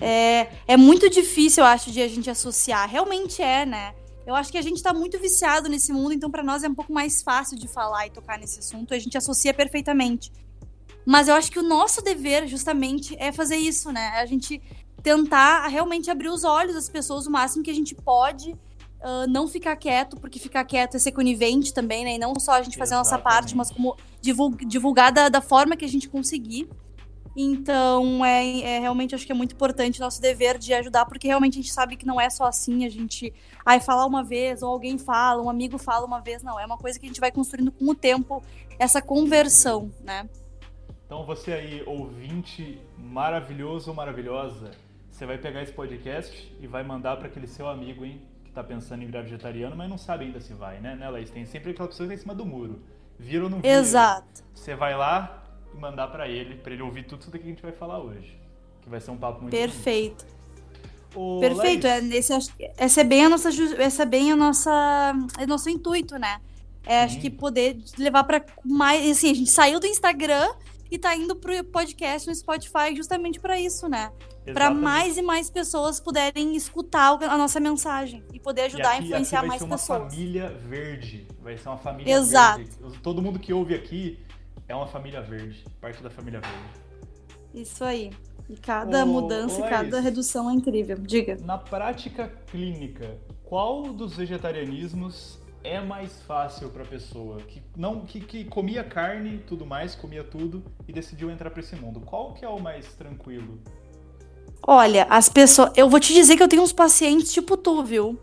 É, 0.00 0.48
é 0.66 0.76
muito 0.76 1.08
difícil, 1.08 1.62
eu 1.62 1.68
acho, 1.68 1.90
de 1.90 2.00
a 2.02 2.08
gente 2.08 2.28
associar. 2.28 2.88
Realmente 2.88 3.42
é, 3.42 3.64
né? 3.64 3.94
Eu 4.26 4.34
acho 4.34 4.50
que 4.50 4.58
a 4.58 4.62
gente 4.62 4.82
tá 4.82 4.92
muito 4.92 5.18
viciado 5.20 5.68
nesse 5.68 5.92
mundo, 5.92 6.12
então 6.12 6.30
para 6.30 6.42
nós 6.42 6.64
é 6.64 6.68
um 6.68 6.74
pouco 6.74 6.92
mais 6.92 7.22
fácil 7.22 7.56
de 7.56 7.68
falar 7.68 8.08
e 8.08 8.10
tocar 8.10 8.38
nesse 8.38 8.58
assunto, 8.58 8.92
a 8.92 8.98
gente 8.98 9.16
associa 9.16 9.54
perfeitamente. 9.54 10.32
Mas 11.06 11.28
eu 11.28 11.36
acho 11.36 11.52
que 11.52 11.60
o 11.60 11.62
nosso 11.62 12.02
dever, 12.02 12.48
justamente, 12.48 13.14
é 13.20 13.30
fazer 13.30 13.56
isso, 13.56 13.92
né? 13.92 14.08
A 14.16 14.26
gente 14.26 14.60
tentar 15.00 15.68
realmente 15.68 16.10
abrir 16.10 16.28
os 16.28 16.42
olhos 16.42 16.74
das 16.74 16.88
pessoas 16.88 17.28
o 17.28 17.30
máximo 17.30 17.62
que 17.62 17.70
a 17.70 17.74
gente 17.74 17.94
pode 17.94 18.50
uh, 18.50 19.28
não 19.28 19.46
ficar 19.46 19.76
quieto, 19.76 20.16
porque 20.16 20.40
ficar 20.40 20.64
quieto 20.64 20.96
é 20.96 20.98
ser 20.98 21.12
conivente 21.12 21.72
também, 21.72 22.04
né? 22.04 22.14
E 22.14 22.18
não 22.18 22.34
só 22.40 22.54
a 22.54 22.62
gente 22.62 22.76
fazer 22.76 22.94
Exatamente. 22.94 23.14
a 23.14 23.16
nossa 23.16 23.22
parte, 23.22 23.56
mas 23.56 23.70
como 23.70 23.96
divulgar 24.20 25.12
da, 25.12 25.28
da 25.28 25.40
forma 25.40 25.76
que 25.76 25.84
a 25.84 25.88
gente 25.88 26.08
conseguir. 26.08 26.68
Então, 27.36 28.24
é, 28.24 28.60
é, 28.60 28.78
realmente 28.78 29.14
acho 29.14 29.26
que 29.26 29.32
é 29.32 29.34
muito 29.34 29.54
importante 29.54 30.00
nosso 30.00 30.20
dever 30.22 30.56
de 30.56 30.72
ajudar, 30.72 31.04
porque 31.04 31.28
realmente 31.28 31.58
a 31.58 31.62
gente 31.62 31.72
sabe 31.72 31.94
que 31.94 32.06
não 32.06 32.18
é 32.18 32.30
só 32.30 32.44
assim, 32.44 32.86
a 32.86 32.88
gente 32.88 33.32
ai 33.64 33.78
falar 33.78 34.06
uma 34.06 34.24
vez, 34.24 34.62
ou 34.62 34.70
alguém 34.70 34.96
fala, 34.96 35.42
um 35.42 35.50
amigo 35.50 35.76
fala 35.76 36.06
uma 36.06 36.20
vez, 36.20 36.42
não, 36.42 36.58
é 36.58 36.64
uma 36.64 36.78
coisa 36.78 36.98
que 36.98 37.04
a 37.04 37.08
gente 37.08 37.20
vai 37.20 37.30
construindo 37.30 37.70
com 37.70 37.90
o 37.90 37.94
tempo, 37.94 38.42
essa 38.78 39.02
conversão, 39.02 39.90
né? 40.02 40.28
Então 41.04 41.26
você 41.26 41.52
aí, 41.52 41.82
ouvinte 41.86 42.80
maravilhoso 42.96 43.90
ou 43.90 43.94
maravilhosa, 43.94 44.70
você 45.10 45.26
vai 45.26 45.36
pegar 45.36 45.62
esse 45.62 45.72
podcast 45.72 46.56
e 46.58 46.66
vai 46.66 46.82
mandar 46.82 47.16
para 47.18 47.28
aquele 47.28 47.46
seu 47.46 47.68
amigo, 47.68 48.04
hein? 48.04 48.20
tá 48.56 48.64
pensando 48.64 49.02
em 49.02 49.06
virar 49.06 49.20
vegetariano, 49.20 49.76
mas 49.76 49.88
não 49.88 49.98
sabe 49.98 50.24
ainda 50.24 50.40
se 50.40 50.54
vai, 50.54 50.80
né, 50.80 50.94
né 50.94 51.10
Laís? 51.10 51.30
Tem 51.30 51.44
sempre 51.44 51.72
aquela 51.72 51.88
pessoa 51.88 52.06
que 52.06 52.14
tá 52.14 52.18
em 52.18 52.22
cima 52.22 52.34
do 52.34 52.46
muro. 52.46 52.80
Vira 53.18 53.44
ou 53.44 53.50
não 53.50 53.60
vira? 53.60 53.74
Exato. 53.74 54.42
Você 54.54 54.74
vai 54.74 54.96
lá 54.96 55.45
e 55.76 55.80
mandar 55.80 56.08
para 56.08 56.28
ele, 56.28 56.56
para 56.56 56.72
ele 56.72 56.82
ouvir 56.82 57.04
tudo 57.04 57.20
isso 57.20 57.30
que 57.30 57.36
a 57.36 57.40
gente 57.40 57.62
vai 57.62 57.72
falar 57.72 57.98
hoje. 57.98 58.38
Que 58.80 58.88
vai 58.88 59.00
ser 59.00 59.10
um 59.10 59.16
papo 59.16 59.42
muito 59.42 59.52
Perfeito. 59.52 60.24
Ô, 61.14 61.38
Perfeito. 61.40 61.86
É, 61.86 61.98
esse, 61.98 62.32
essa 62.76 63.00
é 63.00 63.04
bem 63.04 63.24
a 63.24 63.28
nossa, 63.28 63.50
essa 63.78 64.02
é 64.02 64.06
bem 64.06 64.32
a 64.32 64.36
nossa, 64.36 65.14
é 65.38 65.46
nosso 65.46 65.68
intuito, 65.68 66.18
né? 66.18 66.40
É, 66.84 67.02
acho 67.02 67.18
que 67.20 67.28
poder 67.28 67.78
levar 67.98 68.24
para 68.24 68.44
mais, 68.64 69.10
assim, 69.10 69.30
a 69.30 69.34
gente 69.34 69.50
saiu 69.50 69.80
do 69.80 69.86
Instagram 69.86 70.48
e 70.88 70.96
tá 70.96 71.16
indo 71.16 71.34
pro 71.34 71.64
podcast 71.64 72.28
no 72.28 72.34
Spotify 72.34 72.94
justamente 72.94 73.40
para 73.40 73.58
isso, 73.58 73.88
né? 73.88 74.12
Para 74.54 74.70
mais 74.70 75.16
e 75.16 75.22
mais 75.22 75.50
pessoas 75.50 75.98
puderem 75.98 76.54
escutar 76.54 77.20
a 77.20 77.36
nossa 77.36 77.58
mensagem 77.58 78.22
e 78.32 78.38
poder 78.38 78.62
ajudar 78.62 78.94
e 78.94 78.98
aqui, 78.98 78.98
a 78.98 79.02
influenciar 79.02 79.42
mais 79.44 79.60
pessoas. 79.60 79.88
Vai 79.88 79.88
ser 79.88 79.92
uma 79.92 80.10
família 80.10 80.48
verde. 80.64 81.26
Vai 81.42 81.58
ser 81.58 81.68
uma 81.68 81.78
família 81.78 82.14
Exato. 82.14 82.58
verde. 82.58 82.98
Todo 83.02 83.20
mundo 83.20 83.40
que 83.40 83.52
ouve 83.52 83.74
aqui 83.74 84.24
é 84.68 84.74
uma 84.74 84.86
família 84.86 85.22
verde, 85.22 85.64
parte 85.80 86.02
da 86.02 86.10
família 86.10 86.40
verde. 86.40 86.86
Isso 87.54 87.84
aí. 87.84 88.10
E 88.48 88.56
cada 88.56 89.04
ô, 89.04 89.06
mudança 89.06 89.60
ô, 89.60 89.66
e 89.66 89.68
cada 89.68 90.00
redução 90.00 90.50
é 90.50 90.54
incrível. 90.54 90.96
Diga. 90.98 91.36
Na 91.42 91.58
prática 91.58 92.28
clínica, 92.46 93.18
qual 93.44 93.82
dos 93.92 94.16
vegetarianismos 94.16 95.38
é 95.64 95.80
mais 95.80 96.22
fácil 96.22 96.68
para 96.68 96.84
a 96.84 96.86
pessoa 96.86 97.38
que 97.38 97.60
não 97.76 98.04
que, 98.04 98.20
que 98.20 98.44
comia 98.44 98.84
carne, 98.84 99.38
tudo 99.46 99.66
mais, 99.66 99.94
comia 99.96 100.22
tudo 100.22 100.62
e 100.86 100.92
decidiu 100.92 101.30
entrar 101.30 101.50
para 101.50 101.60
esse 101.60 101.74
mundo? 101.74 102.00
Qual 102.00 102.34
que 102.34 102.44
é 102.44 102.48
o 102.48 102.60
mais 102.60 102.94
tranquilo? 102.94 103.58
Olha, 104.62 105.04
as 105.10 105.28
pessoas, 105.28 105.72
eu 105.76 105.88
vou 105.88 105.98
te 106.00 106.12
dizer 106.12 106.36
que 106.36 106.42
eu 106.42 106.48
tenho 106.48 106.62
uns 106.62 106.72
pacientes 106.72 107.32
tipo 107.32 107.56
tu, 107.56 107.82
viu? 107.82 108.18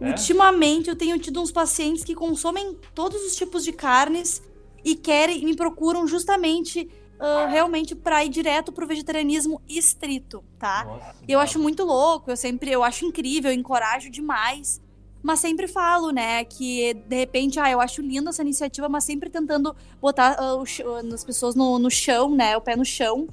É? 0.00 0.08
Ultimamente 0.08 0.88
eu 0.88 0.96
tenho 0.96 1.18
tido 1.18 1.40
uns 1.40 1.52
pacientes 1.52 2.04
que 2.04 2.14
consomem 2.14 2.76
todos 2.94 3.22
os 3.22 3.36
tipos 3.36 3.64
de 3.64 3.72
carnes 3.72 4.42
e 4.84 4.94
querem 4.94 5.42
e 5.42 5.44
me 5.44 5.56
procuram 5.56 6.06
justamente 6.06 6.88
uh, 7.18 7.48
realmente 7.48 7.94
para 7.94 8.24
ir 8.24 8.28
direto 8.28 8.72
pro 8.72 8.86
vegetarianismo 8.86 9.60
estrito, 9.68 10.42
tá? 10.58 10.84
Nossa, 10.84 11.14
eu 11.28 11.38
acho 11.38 11.58
muito 11.58 11.84
louco, 11.84 12.30
eu 12.30 12.36
sempre 12.36 12.70
eu 12.70 12.82
acho 12.82 13.04
incrível, 13.04 13.50
eu 13.50 13.56
encorajo 13.56 14.10
demais. 14.10 14.80
Mas 15.22 15.38
sempre 15.38 15.68
falo, 15.68 16.10
né, 16.10 16.42
que 16.44 16.94
de 17.06 17.16
repente, 17.16 17.60
ah, 17.60 17.70
eu 17.70 17.80
acho 17.80 18.02
linda 18.02 18.30
essa 18.30 18.42
iniciativa, 18.42 18.88
mas 18.88 19.04
sempre 19.04 19.30
tentando 19.30 19.74
botar 20.00 20.36
uh, 20.40 21.14
as 21.14 21.22
pessoas 21.22 21.54
no, 21.54 21.78
no 21.78 21.88
chão, 21.88 22.34
né, 22.34 22.56
o 22.56 22.60
pé 22.60 22.74
no 22.74 22.84
chão, 22.84 23.28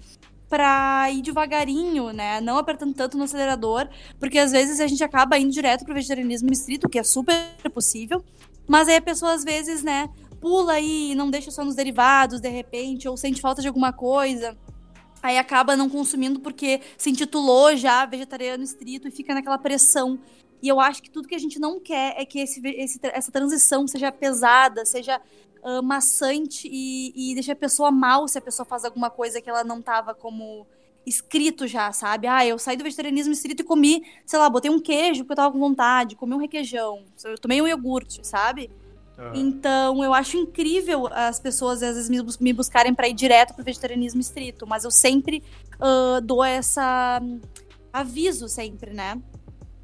pra 0.48 1.10
ir 1.12 1.22
devagarinho, 1.22 2.12
né? 2.12 2.42
Não 2.42 2.58
apertando 2.58 2.94
tanto 2.96 3.18
no 3.18 3.24
acelerador, 3.24 3.88
porque 4.20 4.40
às 4.40 4.52
vezes 4.52 4.80
a 4.80 4.88
gente 4.88 5.04
acaba 5.04 5.38
indo 5.38 5.52
direto 5.52 5.86
pro 5.86 5.94
vegetarianismo 5.94 6.52
estrito, 6.52 6.90
que 6.90 6.98
é 6.98 7.04
super 7.04 7.36
possível. 7.72 8.24
Mas 8.68 8.88
aí 8.88 8.98
a 8.98 9.02
pessoa, 9.02 9.34
às 9.34 9.44
vezes, 9.44 9.84
né, 9.84 10.10
pula 10.40 10.74
aí 10.74 11.12
e 11.12 11.16
não 11.16 11.30
deixa 11.30 11.52
só 11.52 11.64
nos 11.64 11.76
derivados, 11.76 12.40
de 12.40 12.50
repente, 12.50 13.08
ou 13.08 13.18
sente 13.18 13.42
falta 13.42 13.62
de 13.62 13.68
alguma 13.68 13.92
coisa. 13.94 14.58
Aí 15.22 15.38
acaba 15.38 15.76
não 15.76 15.90
consumindo 15.90 16.40
porque 16.40 16.82
se 16.98 17.10
intitulou 17.10 17.76
já 17.76 18.06
vegetariano 18.06 18.64
estrito 18.64 19.08
e 19.08 19.12
fica 19.12 19.34
naquela 19.34 19.58
pressão. 19.58 20.18
E 20.62 20.68
eu 20.68 20.80
acho 20.80 21.02
que 21.02 21.10
tudo 21.10 21.28
que 21.28 21.36
a 21.36 21.40
gente 21.40 21.60
não 21.60 21.80
quer 21.80 22.16
é 22.18 22.26
que 22.26 22.40
esse, 22.40 22.62
esse 22.66 23.00
essa 23.04 23.32
transição 23.32 23.88
seja 23.88 24.12
pesada, 24.12 24.86
seja 24.86 25.22
uh, 25.64 25.84
maçante 25.84 26.70
e, 26.72 27.32
e 27.32 27.34
deixe 27.34 27.52
a 27.52 27.56
pessoa 27.56 27.92
mal 27.92 28.28
se 28.28 28.38
a 28.38 28.42
pessoa 28.42 28.66
faz 28.66 28.86
alguma 28.86 29.10
coisa 29.10 29.42
que 29.42 29.50
ela 29.50 29.64
não 29.64 29.82
tava 29.82 30.14
como 30.14 30.66
escrito 31.06 31.66
já, 31.66 31.92
sabe? 31.92 32.28
Ah, 32.28 32.46
eu 32.46 32.60
saí 32.60 32.78
do 32.78 32.84
vegetarianismo 32.84 33.34
estrito 33.34 33.62
e 33.62 33.66
comi, 33.66 34.04
sei 34.26 34.38
lá, 34.38 34.50
botei 34.50 34.70
um 34.70 34.80
queijo 34.80 35.24
porque 35.24 35.34
eu 35.34 35.38
tava 35.38 35.52
com 35.52 35.60
vontade, 35.60 36.16
comi 36.16 36.34
um 36.34 36.38
requeijão, 36.38 37.04
eu 37.24 37.38
tomei 37.38 37.62
um 37.62 37.68
iogurte, 37.68 38.26
sabe? 38.26 38.70
Então, 39.34 40.04
eu 40.04 40.14
acho 40.14 40.38
incrível 40.38 41.08
as 41.12 41.40
pessoas 41.40 41.84
às 41.84 41.96
vezes 41.96 42.40
me, 42.40 42.54
buscarem 42.54 42.94
para 42.94 43.08
ir 43.08 43.14
direto 43.14 43.54
pro 43.54 43.64
vegetarianismo 43.64 44.22
estrito, 44.22 44.66
mas 44.66 44.84
eu 44.84 44.92
sempre 44.92 45.44
uh, 45.76 46.22
dou 46.22 46.44
essa 46.44 47.20
um, 47.22 47.40
aviso 47.92 48.48
sempre, 48.48 48.94
né? 48.94 49.22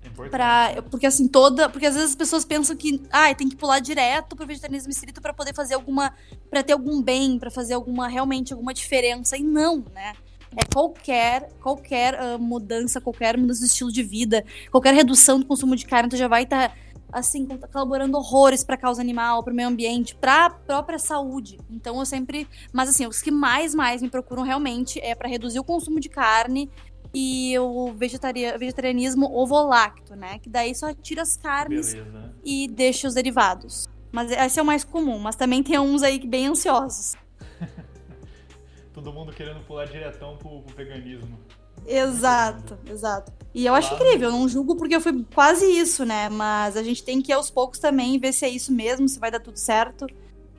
É 0.04 0.30
pra, 0.30 0.84
porque 0.89 1.06
assim, 1.06 1.27
toda. 1.27 1.68
Porque 1.68 1.86
às 1.86 1.96
vezes 1.96 2.12
as 2.12 2.15
pessoas 2.15 2.46
pensam 2.46 2.75
que 2.75 3.01
ah, 3.12 3.34
tem 3.34 3.50
que 3.50 3.56
pular 3.56 3.80
direto 3.80 4.36
pro 4.36 4.46
vegetarianismo 4.46 4.92
estrito 4.92 5.22
para 5.22 5.34
poder 5.34 5.54
fazer 5.54 5.74
alguma. 5.74 6.13
para 6.50 6.63
ter 6.63 6.74
algum 6.74 7.01
bem, 7.01 7.38
para 7.38 7.51
fazer 7.51 7.74
alguma 7.74 8.08
realmente 8.08 8.54
alguma 8.54 8.74
diferença. 8.74 9.36
E 9.36 9.44
não, 9.44 9.84
né? 9.94 10.13
É 10.58 10.63
qualquer, 10.74 11.50
qualquer 11.62 12.13
uh, 12.13 12.39
mudança, 12.39 13.01
qualquer 13.01 13.36
mudança 13.38 13.60
de 13.60 13.65
estilo 13.65 13.92
de 13.92 14.01
vida, 14.01 14.46
qualquer 14.72 14.94
redução 14.94 15.38
do 15.38 15.46
consumo 15.46 15.75
de 15.75 15.86
carne, 15.86 16.08
tu 16.08 16.15
já 16.15 16.30
vai 16.30 16.44
estar 16.44 16.70
tá 16.70 16.75
assim, 17.12 17.48
colaborando 17.72 18.18
horrores 18.18 18.64
para 18.64 18.76
a 18.76 18.78
causa 18.78 19.02
animal, 19.02 19.44
para 19.44 19.54
o 19.54 19.56
meio 19.56 19.70
ambiente, 19.70 20.16
para 20.16 20.46
a 20.46 20.50
própria 20.50 21.00
saúde. 21.00 21.58
Então 21.70 21.98
eu 22.00 22.06
sempre, 22.06 22.48
mas 22.74 22.90
assim, 22.90 23.08
os 23.08 23.22
que 23.22 23.32
mais 23.32 23.74
mais 23.74 24.02
me 24.02 24.10
procuram 24.10 24.44
realmente 24.44 25.00
é 25.00 25.16
para 25.16 25.30
reduzir 25.30 25.60
o 25.60 25.64
consumo 25.64 26.00
de 26.00 26.10
carne 26.10 26.70
e 27.14 27.58
o 27.60 27.94
vegetaria, 27.94 28.58
vegetarianismo 28.58 29.26
ovo-lacto, 29.34 30.16
né? 30.16 30.38
Que 30.40 30.50
daí 30.50 30.76
só 30.76 30.94
tira 30.94 31.22
as 31.22 31.38
carnes 31.38 31.94
Beleza. 31.94 32.36
e 32.44 32.68
deixa 32.68 33.08
os 33.08 33.14
derivados. 33.14 33.88
Mas 34.12 34.32
esse 34.32 34.60
é 34.60 34.62
o 34.62 34.66
mais 34.66 34.84
comum, 34.84 35.18
mas 35.20 35.36
também 35.36 35.64
tem 35.64 35.80
uns 35.80 36.04
aí 36.04 36.26
bem 36.26 36.48
ansiosos. 36.48 37.16
Todo 38.94 39.12
mundo 39.12 39.32
querendo 39.32 39.62
pular 39.66 39.86
diretão 39.86 40.38
pro, 40.38 40.62
pro 40.62 40.76
veganismo. 40.76 41.40
Exato, 41.88 42.77
exato. 42.89 43.32
E 43.54 43.65
eu 43.65 43.74
acho 43.74 43.94
incrível, 43.94 44.30
eu 44.30 44.32
não 44.34 44.50
julgo 44.50 44.75
porque 44.75 44.96
eu 44.96 45.01
fui 45.01 45.25
quase 45.34 45.65
isso, 45.65 46.04
né? 46.06 46.27
Mas 46.30 46.75
a 46.75 46.84
gente 46.84 47.04
tem 47.04 47.22
que 47.22 47.32
ir 47.32 47.36
aos 47.36 47.50
poucos 47.50 47.80
também 47.80 48.20
ver 48.20 48.34
se 48.34 48.46
é 48.46 48.50
isso 48.50 48.74
mesmo, 48.74 49.08
se 49.08 49.20
vai 49.20 49.32
dar 49.32 49.39
tudo 49.39 49.58
certo. 49.58 50.06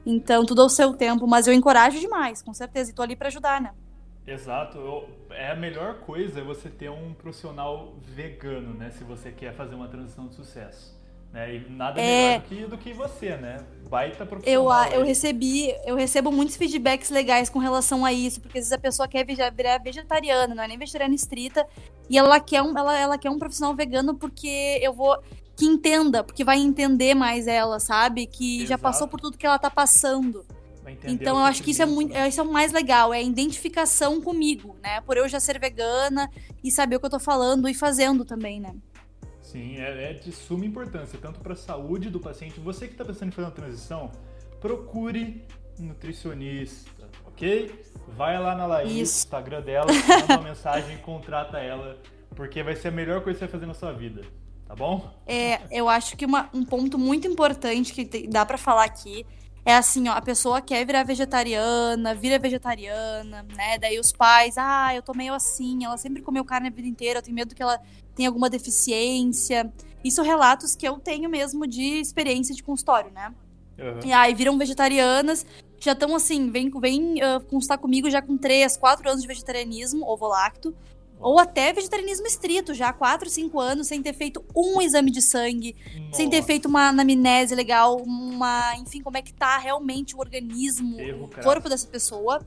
Então, 0.04 0.46
tudo 0.46 0.62
ao 0.62 0.68
seu 0.68 0.94
tempo, 0.94 1.26
mas 1.26 1.46
eu 1.46 1.52
encorajo 1.52 1.98
demais, 1.98 2.40
com 2.40 2.54
certeza, 2.54 2.90
e 2.90 2.94
tô 2.94 3.02
ali 3.02 3.16
para 3.16 3.28
ajudar, 3.28 3.60
né? 3.60 3.72
Exato, 4.26 4.78
eu, 4.78 5.08
é 5.30 5.50
a 5.50 5.56
melhor 5.56 5.98
coisa 6.00 6.40
é 6.40 6.42
você 6.42 6.68
ter 6.68 6.90
um 6.90 7.12
profissional 7.12 7.94
vegano, 8.02 8.72
né? 8.74 8.90
Se 8.90 9.04
você 9.04 9.30
quer 9.30 9.52
fazer 9.54 9.74
uma 9.74 9.88
transição 9.88 10.26
de 10.28 10.34
sucesso. 10.34 10.95
Né? 11.32 11.56
E 11.56 11.70
nada 11.70 12.00
é... 12.00 12.04
melhor 12.04 12.40
do 12.40 12.48
que, 12.48 12.66
do 12.66 12.78
que 12.78 12.92
você, 12.92 13.36
né? 13.36 13.58
Baita 13.88 14.26
profissional. 14.26 14.86
Eu, 14.86 15.00
eu 15.00 15.06
recebi, 15.06 15.72
eu 15.84 15.94
recebo 15.94 16.32
muitos 16.32 16.56
feedbacks 16.56 17.10
legais 17.10 17.48
com 17.48 17.58
relação 17.58 18.04
a 18.04 18.12
isso, 18.12 18.40
porque 18.40 18.58
às 18.58 18.64
vezes 18.64 18.72
a 18.72 18.78
pessoa 18.78 19.06
quer 19.06 19.24
virar 19.24 19.78
vegetariana, 19.78 20.54
não 20.54 20.62
é 20.62 20.68
nem 20.68 20.78
vegetariana 20.78 21.14
estrita, 21.14 21.66
e 22.08 22.18
ela 22.18 22.40
quer 22.40 22.62
um, 22.62 22.76
ela, 22.76 22.98
ela 22.98 23.18
quer 23.18 23.30
um 23.30 23.38
profissional 23.38 23.74
vegano 23.74 24.14
porque 24.14 24.80
eu 24.82 24.92
vou 24.92 25.16
que 25.56 25.64
entenda, 25.64 26.22
porque 26.22 26.44
vai 26.44 26.58
entender 26.58 27.14
mais 27.14 27.46
ela, 27.46 27.80
sabe? 27.80 28.26
Que 28.26 28.58
Exato. 28.58 28.68
já 28.68 28.78
passou 28.78 29.08
por 29.08 29.20
tudo 29.20 29.38
que 29.38 29.46
ela 29.46 29.58
tá 29.58 29.70
passando. 29.70 30.44
Então 31.04 31.38
eu 31.38 31.44
acho 31.44 31.62
que 31.62 31.72
isso 31.72 31.82
é 31.82 31.86
muito, 31.86 32.12
né? 32.12 32.28
isso 32.28 32.40
é 32.40 32.44
o 32.44 32.52
mais 32.52 32.72
legal, 32.72 33.12
é 33.12 33.18
a 33.18 33.22
identificação 33.22 34.20
comigo, 34.20 34.76
né? 34.82 35.00
Por 35.00 35.16
eu 35.16 35.28
já 35.28 35.40
ser 35.40 35.58
vegana 35.58 36.30
e 36.62 36.70
saber 36.70 36.96
o 36.96 37.00
que 37.00 37.06
eu 37.06 37.10
tô 37.10 37.18
falando 37.18 37.68
e 37.68 37.74
fazendo 37.74 38.24
também, 38.24 38.60
né? 38.60 38.72
Sim, 39.46 39.76
é, 39.76 40.10
é 40.10 40.12
de 40.12 40.32
suma 40.32 40.66
importância, 40.66 41.16
tanto 41.22 41.38
para 41.38 41.52
a 41.52 41.56
saúde 41.56 42.10
do 42.10 42.18
paciente. 42.18 42.58
Você 42.58 42.88
que 42.88 42.94
está 42.94 43.04
pensando 43.04 43.28
em 43.28 43.30
fazer 43.30 43.46
uma 43.46 43.54
transição, 43.54 44.10
procure 44.60 45.46
nutricionista, 45.78 47.08
ok? 47.24 47.72
Vai 48.08 48.36
lá 48.40 48.56
na 48.56 48.66
Laís, 48.66 48.90
Isso. 48.90 49.24
Instagram 49.24 49.62
dela, 49.62 49.86
manda 49.86 50.34
uma 50.34 50.42
mensagem 50.50 50.96
e 50.96 50.98
contrata 50.98 51.58
ela, 51.58 51.96
porque 52.34 52.60
vai 52.60 52.74
ser 52.74 52.88
a 52.88 52.90
melhor 52.90 53.22
coisa 53.22 53.38
que 53.38 53.44
você 53.44 53.46
vai 53.46 53.52
fazer 53.52 53.66
na 53.66 53.74
sua 53.74 53.92
vida, 53.92 54.22
tá 54.66 54.74
bom? 54.74 55.14
É, 55.24 55.60
eu 55.70 55.88
acho 55.88 56.16
que 56.16 56.26
uma, 56.26 56.50
um 56.52 56.64
ponto 56.64 56.98
muito 56.98 57.28
importante 57.28 57.92
que 57.92 58.26
dá 58.26 58.44
para 58.44 58.58
falar 58.58 58.84
aqui 58.84 59.24
é 59.64 59.76
assim, 59.76 60.08
ó, 60.08 60.12
a 60.12 60.22
pessoa 60.22 60.60
quer 60.60 60.84
virar 60.84 61.04
vegetariana, 61.04 62.14
vira 62.14 62.36
vegetariana, 62.36 63.44
né? 63.54 63.78
Daí 63.78 64.00
os 64.00 64.10
pais, 64.10 64.56
ah, 64.58 64.92
eu 64.92 65.02
tô 65.02 65.14
meio 65.14 65.34
assim, 65.34 65.84
ela 65.84 65.96
sempre 65.96 66.20
comeu 66.20 66.44
carne 66.44 66.66
a 66.66 66.70
vida 66.70 66.88
inteira, 66.88 67.18
eu 67.20 67.22
tenho 67.22 67.34
medo 67.34 67.54
que 67.54 67.62
ela 67.62 67.80
tenha 68.16 68.28
alguma 68.28 68.50
deficiência. 68.50 69.70
Isso 70.02 70.22
relatos 70.22 70.74
que 70.74 70.88
eu 70.88 70.98
tenho 70.98 71.28
mesmo 71.28 71.66
de 71.66 72.00
experiência 72.00 72.54
de 72.54 72.62
consultório, 72.62 73.12
né? 73.12 73.32
Uhum. 73.78 74.00
E 74.04 74.12
aí 74.12 74.34
viram 74.34 74.56
vegetarianas, 74.56 75.44
já 75.78 75.92
estão 75.92 76.16
assim, 76.16 76.50
vem, 76.50 76.70
vem 76.80 77.16
uh, 77.16 77.40
constar 77.48 77.78
comigo 77.78 78.10
já 78.10 78.22
com 78.22 78.36
3, 78.36 78.76
4 78.76 79.08
anos 79.08 79.22
de 79.22 79.28
vegetarianismo, 79.28 80.06
ovo 80.08 80.26
lacto, 80.26 80.74
ou 81.18 81.38
até 81.38 81.72
vegetarianismo 81.72 82.26
estrito, 82.26 82.74
já 82.74 82.88
há 82.88 82.92
4, 82.92 83.28
5 83.28 83.60
anos, 83.60 83.86
sem 83.86 84.02
ter 84.02 84.12
feito 84.12 84.44
um 84.54 84.80
exame 84.80 85.10
de 85.10 85.22
sangue, 85.22 85.74
Nossa. 85.94 86.16
sem 86.16 86.28
ter 86.28 86.42
feito 86.42 86.66
uma 86.66 86.88
anamnese 86.88 87.54
legal, 87.54 87.96
uma. 87.96 88.76
Enfim, 88.76 89.02
como 89.02 89.16
é 89.16 89.22
que 89.22 89.32
tá 89.32 89.58
realmente 89.58 90.14
o 90.14 90.18
organismo, 90.18 91.00
Erro, 91.00 91.24
o 91.24 91.42
corpo 91.42 91.68
dessa 91.68 91.86
pessoa. 91.86 92.40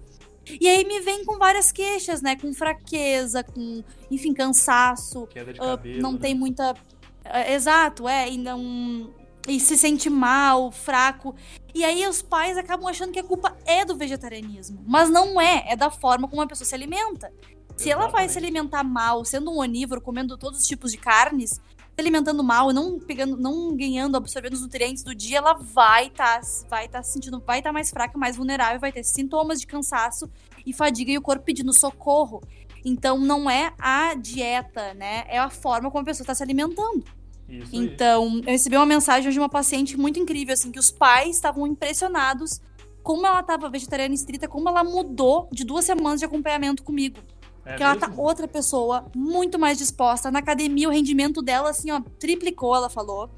E 0.60 0.68
aí 0.68 0.86
me 0.86 1.00
vem 1.02 1.26
com 1.26 1.38
várias 1.38 1.72
queixas, 1.72 2.22
né? 2.22 2.36
Com 2.36 2.54
fraqueza, 2.54 3.44
com, 3.44 3.84
enfim, 4.10 4.34
cansaço. 4.34 5.28
Queda 5.28 5.54
de 5.54 5.60
cabelo, 5.60 5.98
uh, 5.98 6.02
não 6.02 6.14
né? 6.14 6.20
tem 6.20 6.36
muita. 6.36 6.74
Uh, 6.74 7.52
exato, 7.52 8.08
é, 8.08 8.30
e 8.30 8.38
não. 8.38 9.14
E 9.48 9.60
se 9.60 9.78
sente 9.78 10.10
mal, 10.10 10.72
fraco. 10.72 11.36
E 11.74 11.84
aí 11.84 12.06
os 12.08 12.22
pais 12.22 12.58
acabam 12.58 12.88
achando 12.88 13.12
que 13.12 13.20
a 13.20 13.24
culpa 13.24 13.58
é 13.66 13.86
do 13.86 13.96
vegetarianismo. 13.96 14.84
Mas 14.86 15.10
não 15.10 15.40
é, 15.40 15.66
é 15.70 15.76
da 15.76 15.90
forma 15.90 16.28
como 16.28 16.42
a 16.42 16.48
pessoa 16.48 16.68
se 16.68 16.76
alimenta. 16.76 17.32
Se 17.76 17.90
ela 17.90 18.08
vai 18.08 18.28
se 18.28 18.38
alimentar 18.38 18.84
mal, 18.84 19.24
sendo 19.24 19.52
um 19.52 19.58
onívoro, 19.60 20.02
comendo 20.02 20.38
todos 20.38 20.60
os 20.60 20.68
tipos 20.68 20.92
de 20.92 20.98
carnes, 20.98 21.62
alimentando 22.00 22.44
mal, 22.44 22.72
não 22.72 23.00
pegando, 23.00 23.38
não 23.38 23.76
ganhando, 23.76 24.18
absorvendo 24.18 24.54
os 24.54 24.62
nutrientes 24.62 25.04
do 25.04 25.14
dia, 25.14 25.38
ela 25.38 25.54
vai 25.54 26.08
estar, 26.08 26.40
tá, 26.40 26.48
vai 26.70 26.86
estar 26.86 27.00
tá 27.00 27.04
se 27.04 27.14
sentindo, 27.14 27.42
vai 27.46 27.60
estar 27.60 27.70
tá 27.70 27.74
mais 27.74 27.90
fraca, 27.90 28.18
mais 28.18 28.36
vulnerável, 28.36 28.80
vai 28.80 28.92
ter 28.92 29.04
sintomas 29.04 29.60
de 29.60 29.68
cansaço 29.68 30.30
e 30.66 30.74
fadiga 30.74 31.12
e 31.12 31.18
o 31.18 31.22
corpo 31.22 31.46
pedindo 31.46 31.74
socorro. 31.74 32.42
Então 32.84 33.18
não 33.18 33.50
é 33.50 33.74
a 33.78 34.14
dieta, 34.16 34.94
né? 34.94 35.26
É 35.28 35.38
a 35.38 35.50
forma 35.50 35.92
como 35.92 36.02
a 36.02 36.06
pessoa 36.06 36.24
está 36.24 36.34
se 36.34 36.44
alimentando. 36.44 37.04
Isso 37.48 37.76
então, 37.76 38.38
eu 38.38 38.52
recebi 38.52 38.76
uma 38.76 38.86
mensagem 38.86 39.32
de 39.32 39.40
uma 39.40 39.50
paciente 39.50 39.98
muito 39.98 40.20
incrível, 40.20 40.54
assim, 40.54 40.72
que 40.72 40.80
os 40.80 40.92
pais 40.92 41.36
estavam 41.36 41.66
impressionados 41.66 42.62
como 43.02 43.26
ela 43.26 43.42
tava 43.42 43.70
vegetariana 43.70 44.14
estrita, 44.14 44.48
como 44.48 44.70
ela 44.70 44.84
mudou 44.84 45.50
de 45.52 45.64
duas 45.64 45.86
semanas 45.86 46.20
de 46.20 46.26
acompanhamento 46.26 46.84
comigo. 46.84 47.18
É 47.66 47.72
Porque 47.72 47.84
ela 47.84 47.96
tá 47.96 48.12
outra 48.18 48.48
pessoa, 48.48 49.06
muito 49.16 49.60
mais 49.60 49.78
disposta. 49.78 50.32
Na 50.32 50.40
academia, 50.40 50.88
o 50.88 50.92
rendimento 50.92 51.42
dela, 51.42 51.70
assim, 51.70 51.92
ó, 51.92 52.02
triplicou, 52.20 52.76
ela 52.76 52.90
falou. 52.90 53.30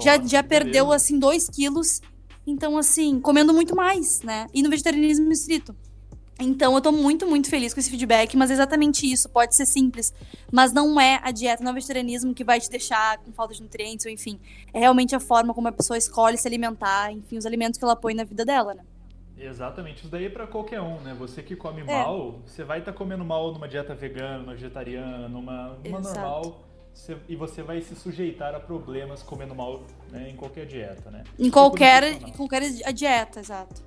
já 0.00 0.16
Nossa, 0.16 0.28
já 0.28 0.42
que 0.42 0.48
perdeu, 0.48 0.86
beleza. 0.86 0.96
assim, 0.96 1.18
dois 1.18 1.48
quilos. 1.48 2.00
Então, 2.46 2.76
assim, 2.76 3.20
comendo 3.20 3.52
muito 3.52 3.74
mais, 3.74 4.20
né? 4.22 4.46
E 4.52 4.62
no 4.62 4.70
vegetarianismo 4.70 5.30
estrito. 5.32 5.74
Então, 6.38 6.74
eu 6.74 6.80
tô 6.80 6.90
muito, 6.90 7.26
muito 7.26 7.48
feliz 7.48 7.72
com 7.72 7.78
esse 7.78 7.88
feedback, 7.88 8.36
mas 8.36 8.50
é 8.50 8.54
exatamente 8.54 9.10
isso. 9.10 9.28
Pode 9.28 9.54
ser 9.54 9.66
simples, 9.66 10.12
mas 10.50 10.72
não 10.72 11.00
é 11.00 11.20
a 11.22 11.30
dieta, 11.30 11.62
não 11.62 11.70
é 11.70 11.72
o 11.72 11.74
vegetarianismo 11.74 12.34
que 12.34 12.42
vai 12.42 12.60
te 12.60 12.68
deixar 12.68 13.18
com 13.18 13.32
falta 13.32 13.54
de 13.54 13.62
nutrientes, 13.62 14.04
ou 14.04 14.10
enfim. 14.10 14.40
É 14.72 14.80
realmente 14.80 15.14
a 15.14 15.20
forma 15.20 15.54
como 15.54 15.68
a 15.68 15.72
pessoa 15.72 15.96
escolhe 15.96 16.36
se 16.36 16.46
alimentar, 16.46 17.12
enfim, 17.12 17.38
os 17.38 17.46
alimentos 17.46 17.78
que 17.78 17.84
ela 17.84 17.94
põe 17.94 18.14
na 18.14 18.24
vida 18.24 18.44
dela, 18.44 18.74
né? 18.74 18.82
Exatamente, 19.36 19.98
isso 19.98 20.08
daí 20.08 20.26
é 20.26 20.30
pra 20.30 20.46
qualquer 20.46 20.80
um, 20.80 21.00
né? 21.00 21.14
Você 21.18 21.42
que 21.42 21.56
come 21.56 21.80
É. 21.80 21.84
mal, 21.84 22.40
você 22.46 22.62
vai 22.62 22.78
estar 22.78 22.92
comendo 22.92 23.24
mal 23.24 23.52
numa 23.52 23.66
dieta 23.68 23.94
vegana, 23.94 24.38
numa 24.38 24.52
vegetariana, 24.54 25.28
numa, 25.28 25.76
numa 25.84 26.00
normal, 26.00 26.62
você- 26.92 27.16
e 27.28 27.34
você 27.34 27.62
vai 27.62 27.80
se 27.82 27.96
sujeitar 27.96 28.54
a 28.54 28.60
problemas 28.60 29.22
comendo 29.22 29.54
mal 29.54 29.82
né, 30.10 30.30
em 30.30 30.36
qualquer 30.36 30.66
dieta, 30.66 31.10
né? 31.10 31.24
Em 31.38 31.44
Tipo 31.44 31.52
qualquer, 31.52 32.04
em 32.22 32.32
qualquer 32.32 32.62
dieta, 32.92 33.40
exato. 33.40 33.82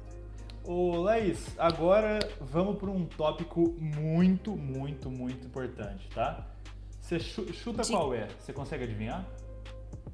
Ô, 0.66 0.98
Laís, 0.98 1.48
agora 1.58 2.20
vamos 2.42 2.78
para 2.78 2.90
um 2.90 3.06
tópico 3.06 3.74
muito, 3.80 4.52
muito, 4.58 5.10
muito 5.10 5.48
importante, 5.48 6.10
tá? 6.14 6.46
Você 7.00 7.20
chu- 7.22 7.54
chuta 7.54 7.84
Diga. 7.84 7.98
qual 7.98 8.14
é? 8.14 8.28
Você 8.38 8.52
consegue 8.52 8.84
adivinhar? 8.84 9.26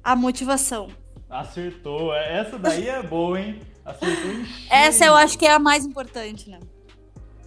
A 0.02 0.14
motivação. 0.14 0.86
Acertou. 1.34 2.14
Essa 2.14 2.58
daí 2.58 2.88
é 2.88 3.02
boa, 3.02 3.40
hein? 3.40 3.60
Acertou 3.84 4.30
em 4.30 4.44
cheio. 4.44 4.68
Essa 4.70 5.04
eu 5.06 5.14
acho 5.14 5.38
que 5.38 5.46
é 5.46 5.52
a 5.52 5.58
mais 5.58 5.84
importante, 5.84 6.48
né? 6.48 6.60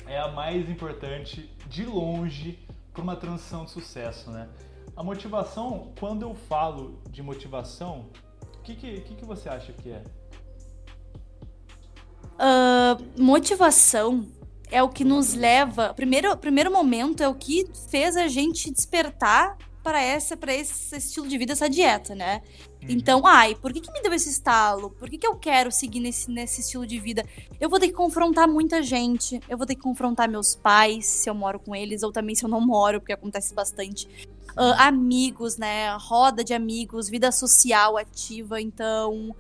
é 0.08 0.18
a 0.18 0.30
mais 0.30 0.70
importante 0.70 1.50
de 1.68 1.86
longe 1.86 2.58
para 2.94 3.02
uma 3.02 3.16
transição 3.16 3.66
de 3.66 3.72
sucesso, 3.72 4.32
né? 4.32 4.48
A 4.96 5.04
motivação, 5.04 5.92
quando 6.00 6.24
eu 6.24 6.34
falo 6.34 7.00
de 7.10 7.22
motivação, 7.22 8.10
o 8.56 8.62
que, 8.64 8.76
que, 8.76 9.02
que, 9.02 9.16
que 9.16 9.26
você 9.26 9.50
acha 9.50 9.72
que 9.74 9.92
é? 9.92 10.04
Ah, 12.40 12.98
motivação 13.18 14.26
é 14.72 14.82
o 14.82 14.90
que 14.90 15.04
nos 15.04 15.34
leva. 15.34 15.94
Primeiro, 15.94 16.36
primeiro 16.38 16.72
momento 16.72 17.22
é 17.22 17.28
o 17.28 17.36
que 17.36 17.70
fez 17.90 18.18
a 18.18 18.28
gente 18.28 18.72
despertar 18.72 19.58
para 19.84 20.02
essa, 20.02 20.36
para 20.36 20.54
esse 20.54 20.96
estilo 20.98 21.28
de 21.28 21.38
vida, 21.38 21.54
essa 21.54 21.70
dieta, 21.70 22.16
né? 22.16 22.42
Uhum. 22.88 22.96
Então, 22.96 23.26
ai, 23.26 23.56
por 23.56 23.74
que, 23.74 23.82
que 23.82 23.92
me 23.92 24.02
deu 24.02 24.14
esse 24.14 24.30
estalo? 24.30 24.90
Por 24.92 25.10
que, 25.10 25.18
que 25.18 25.28
eu 25.28 25.36
quero 25.36 25.72
seguir 25.72 26.00
nesse, 26.00 26.32
nesse 26.32 26.62
estilo 26.62 26.86
de 26.88 27.00
vida? 27.00 27.26
Eu 27.60 27.70
vou 27.70 27.80
ter 27.80 27.88
que 27.88 27.94
confrontar 27.94 28.48
muita 28.48 28.82
gente. 28.82 29.40
Eu 29.50 29.58
vou 29.58 29.68
ter 29.68 29.76
que 29.76 29.82
confrontar 29.82 30.30
meus 30.30 30.56
pais, 30.56 31.06
se 31.06 31.30
eu 31.30 31.36
moro 31.36 31.60
com 31.60 31.76
eles, 31.76 32.04
ou 32.04 32.12
também 32.12 32.36
se 32.36 32.44
eu 32.44 32.50
não 32.50 32.62
moro, 32.62 33.00
porque 33.00 33.14
acontece 33.14 33.54
bastante. 33.54 34.08
Ah, 34.56 34.88
amigos, 34.88 35.58
né? 35.58 35.96
Roda 36.00 36.44
de 36.44 36.54
amigos, 36.54 37.10
vida 37.10 37.32
social 37.32 37.98
ativa. 37.98 38.60
Então, 38.62 39.36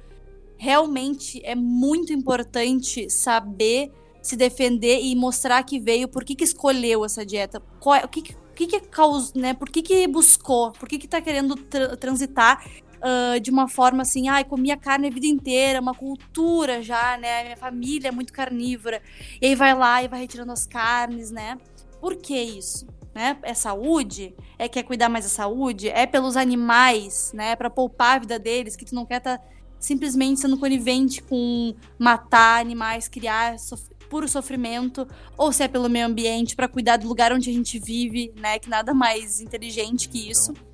realmente 0.57 1.41
é 1.43 1.55
muito 1.55 2.11
importante 2.13 3.09
saber 3.09 3.91
se 4.21 4.35
defender 4.35 4.99
e 5.01 5.15
mostrar 5.15 5.63
que 5.63 5.79
veio, 5.79 6.07
por 6.07 6.25
que, 6.25 6.35
que 6.35 6.43
escolheu 6.43 7.05
essa 7.05 7.25
dieta, 7.25 7.61
qual 7.79 7.95
é- 7.95 8.03
o 8.03 8.09
que, 8.09 8.21
que, 8.21 8.35
que, 8.55 8.67
que 8.67 8.79
causou, 8.81 9.31
né? 9.39 9.53
Por 9.53 9.69
que, 9.69 9.81
que 9.81 10.05
buscou, 10.07 10.71
por 10.73 10.89
que, 10.89 10.97
que 10.97 11.07
tá 11.07 11.21
querendo 11.21 11.55
tra- 11.55 11.95
transitar 11.95 12.61
ah, 13.01 13.37
de 13.39 13.51
uma 13.51 13.67
forma 13.67 14.01
assim, 14.01 14.27
ai, 14.27 14.43
comia 14.43 14.77
carne 14.77 15.07
a 15.07 15.11
vida 15.11 15.27
inteira, 15.27 15.81
uma 15.81 15.93
cultura 15.93 16.81
já, 16.81 17.17
né? 17.17 17.43
Minha 17.43 17.57
família 17.57 18.09
é 18.09 18.11
muito 18.11 18.33
carnívora. 18.33 19.01
E 19.41 19.47
aí 19.47 19.55
vai 19.55 19.73
lá 19.73 20.03
e 20.03 20.07
vai 20.07 20.19
retirando 20.19 20.51
as 20.51 20.65
carnes, 20.65 21.31
né? 21.31 21.57
Por 21.99 22.15
que 22.15 22.39
isso? 22.39 22.87
Né? 23.13 23.35
É 23.41 23.53
saúde? 23.53 24.35
É 24.59 24.67
quer 24.67 24.83
cuidar 24.83 25.09
mais 25.09 25.25
da 25.25 25.29
saúde? 25.29 25.89
É 25.89 26.05
pelos 26.05 26.37
animais, 26.37 27.31
né? 27.33 27.55
Pra 27.55 27.69
poupar 27.69 28.17
a 28.17 28.19
vida 28.19 28.37
deles, 28.37 28.75
que 28.75 28.85
tu 28.85 28.93
não 28.93 29.05
quer 29.05 29.17
estar 29.17 29.41
simplesmente 29.79 30.39
sendo 30.39 30.57
conivente 30.57 31.21
com 31.21 31.73
matar 31.99 32.61
animais, 32.61 33.07
criar 33.07 33.57
sof- 33.59 33.89
puro 34.09 34.27
sofrimento, 34.27 35.07
ou 35.37 35.51
se 35.51 35.63
é 35.63 35.67
pelo 35.67 35.89
meio 35.89 36.05
ambiente, 36.05 36.55
pra 36.55 36.67
cuidar 36.67 36.97
do 36.97 37.07
lugar 37.07 37.33
onde 37.33 37.49
a 37.49 37.53
gente 37.53 37.77
vive, 37.77 38.31
né? 38.39 38.57
Que 38.59 38.69
nada 38.69 38.93
mais 38.93 39.41
inteligente 39.41 40.09
que 40.09 40.29
isso. 40.29 40.51
Então, 40.51 40.66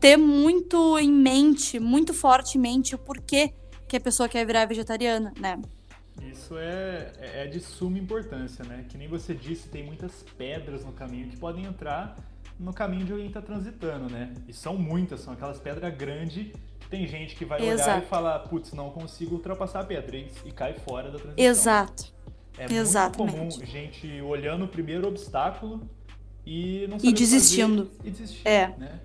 ter 0.00 0.16
muito 0.16 0.98
em 0.98 1.12
mente, 1.12 1.78
muito 1.78 2.14
fortemente, 2.14 2.94
o 2.94 2.98
porquê 2.98 3.52
que 3.88 3.96
a 3.96 4.00
pessoa 4.00 4.28
quer 4.28 4.44
virar 4.46 4.66
vegetariana, 4.66 5.32
né? 5.38 5.60
Isso 6.22 6.56
é, 6.56 7.12
é 7.20 7.46
de 7.46 7.60
suma 7.60 7.98
importância, 7.98 8.64
né? 8.64 8.84
Que 8.88 8.96
nem 8.96 9.06
você 9.06 9.34
disse, 9.34 9.68
tem 9.68 9.84
muitas 9.84 10.24
pedras 10.36 10.84
no 10.84 10.92
caminho 10.92 11.28
que 11.28 11.36
podem 11.36 11.64
entrar 11.64 12.16
no 12.58 12.72
caminho 12.72 13.04
de 13.04 13.12
alguém 13.12 13.26
estar 13.26 13.42
transitando, 13.42 14.10
né? 14.10 14.32
E 14.48 14.52
são 14.52 14.76
muitas, 14.76 15.20
são 15.20 15.34
aquelas 15.34 15.58
pedras 15.60 15.94
grandes 15.94 16.52
que 16.80 16.88
tem 16.88 17.06
gente 17.06 17.36
que 17.36 17.44
vai 17.44 17.60
olhar 17.60 17.74
Exato. 17.74 18.06
e 18.06 18.08
falar, 18.08 18.38
putz, 18.40 18.72
não 18.72 18.90
consigo 18.90 19.34
ultrapassar 19.34 19.80
a 19.80 19.84
pedra 19.84 20.16
e, 20.16 20.30
e 20.46 20.50
cai 20.52 20.72
fora 20.72 21.10
da 21.10 21.18
transição. 21.18 21.44
Exato. 21.44 22.16
É 22.58 22.72
Exatamente. 22.72 23.36
muito 23.36 23.54
comum 23.56 23.66
gente 23.66 24.20
olhando 24.22 24.64
o 24.64 24.68
primeiro 24.68 25.06
obstáculo 25.06 25.82
e 26.46 26.86
não 26.88 26.96
E 27.02 27.12
desistindo. 27.12 27.86
fazer 27.86 28.08
E 28.08 28.10
desistir, 28.10 28.48
É. 28.48 28.74
né? 28.78 29.00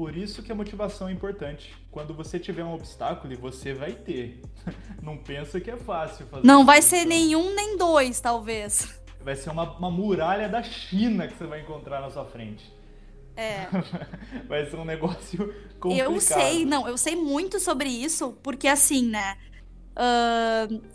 Por 0.00 0.16
isso 0.16 0.42
que 0.42 0.50
a 0.50 0.54
motivação 0.54 1.10
é 1.10 1.12
importante. 1.12 1.76
Quando 1.90 2.14
você 2.14 2.38
tiver 2.38 2.64
um 2.64 2.72
obstáculo, 2.72 3.34
e 3.34 3.36
você 3.36 3.74
vai 3.74 3.92
ter. 3.92 4.40
Não 5.02 5.18
pensa 5.18 5.60
que 5.60 5.70
é 5.70 5.76
fácil 5.76 6.24
fazer 6.28 6.46
Não 6.46 6.64
vai 6.64 6.80
ser 6.80 7.02
transição. 7.02 7.18
nenhum 7.18 7.54
nem 7.54 7.76
dois, 7.76 8.18
talvez. 8.18 8.98
Vai 9.22 9.36
ser 9.36 9.50
uma, 9.50 9.76
uma 9.76 9.90
muralha 9.90 10.48
da 10.48 10.62
China 10.62 11.28
que 11.28 11.36
você 11.36 11.44
vai 11.44 11.60
encontrar 11.60 12.00
na 12.00 12.08
sua 12.08 12.24
frente. 12.24 12.72
É. 13.36 13.66
Vai 14.48 14.68
ser 14.70 14.76
um 14.76 14.84
negócio 14.86 15.54
complicado. 15.78 16.12
Eu 16.12 16.20
sei, 16.20 16.64
não, 16.64 16.88
eu 16.88 16.96
sei 16.96 17.14
muito 17.14 17.60
sobre 17.60 17.88
isso, 17.90 18.32
porque 18.42 18.68
assim, 18.68 19.06
né? 19.06 19.36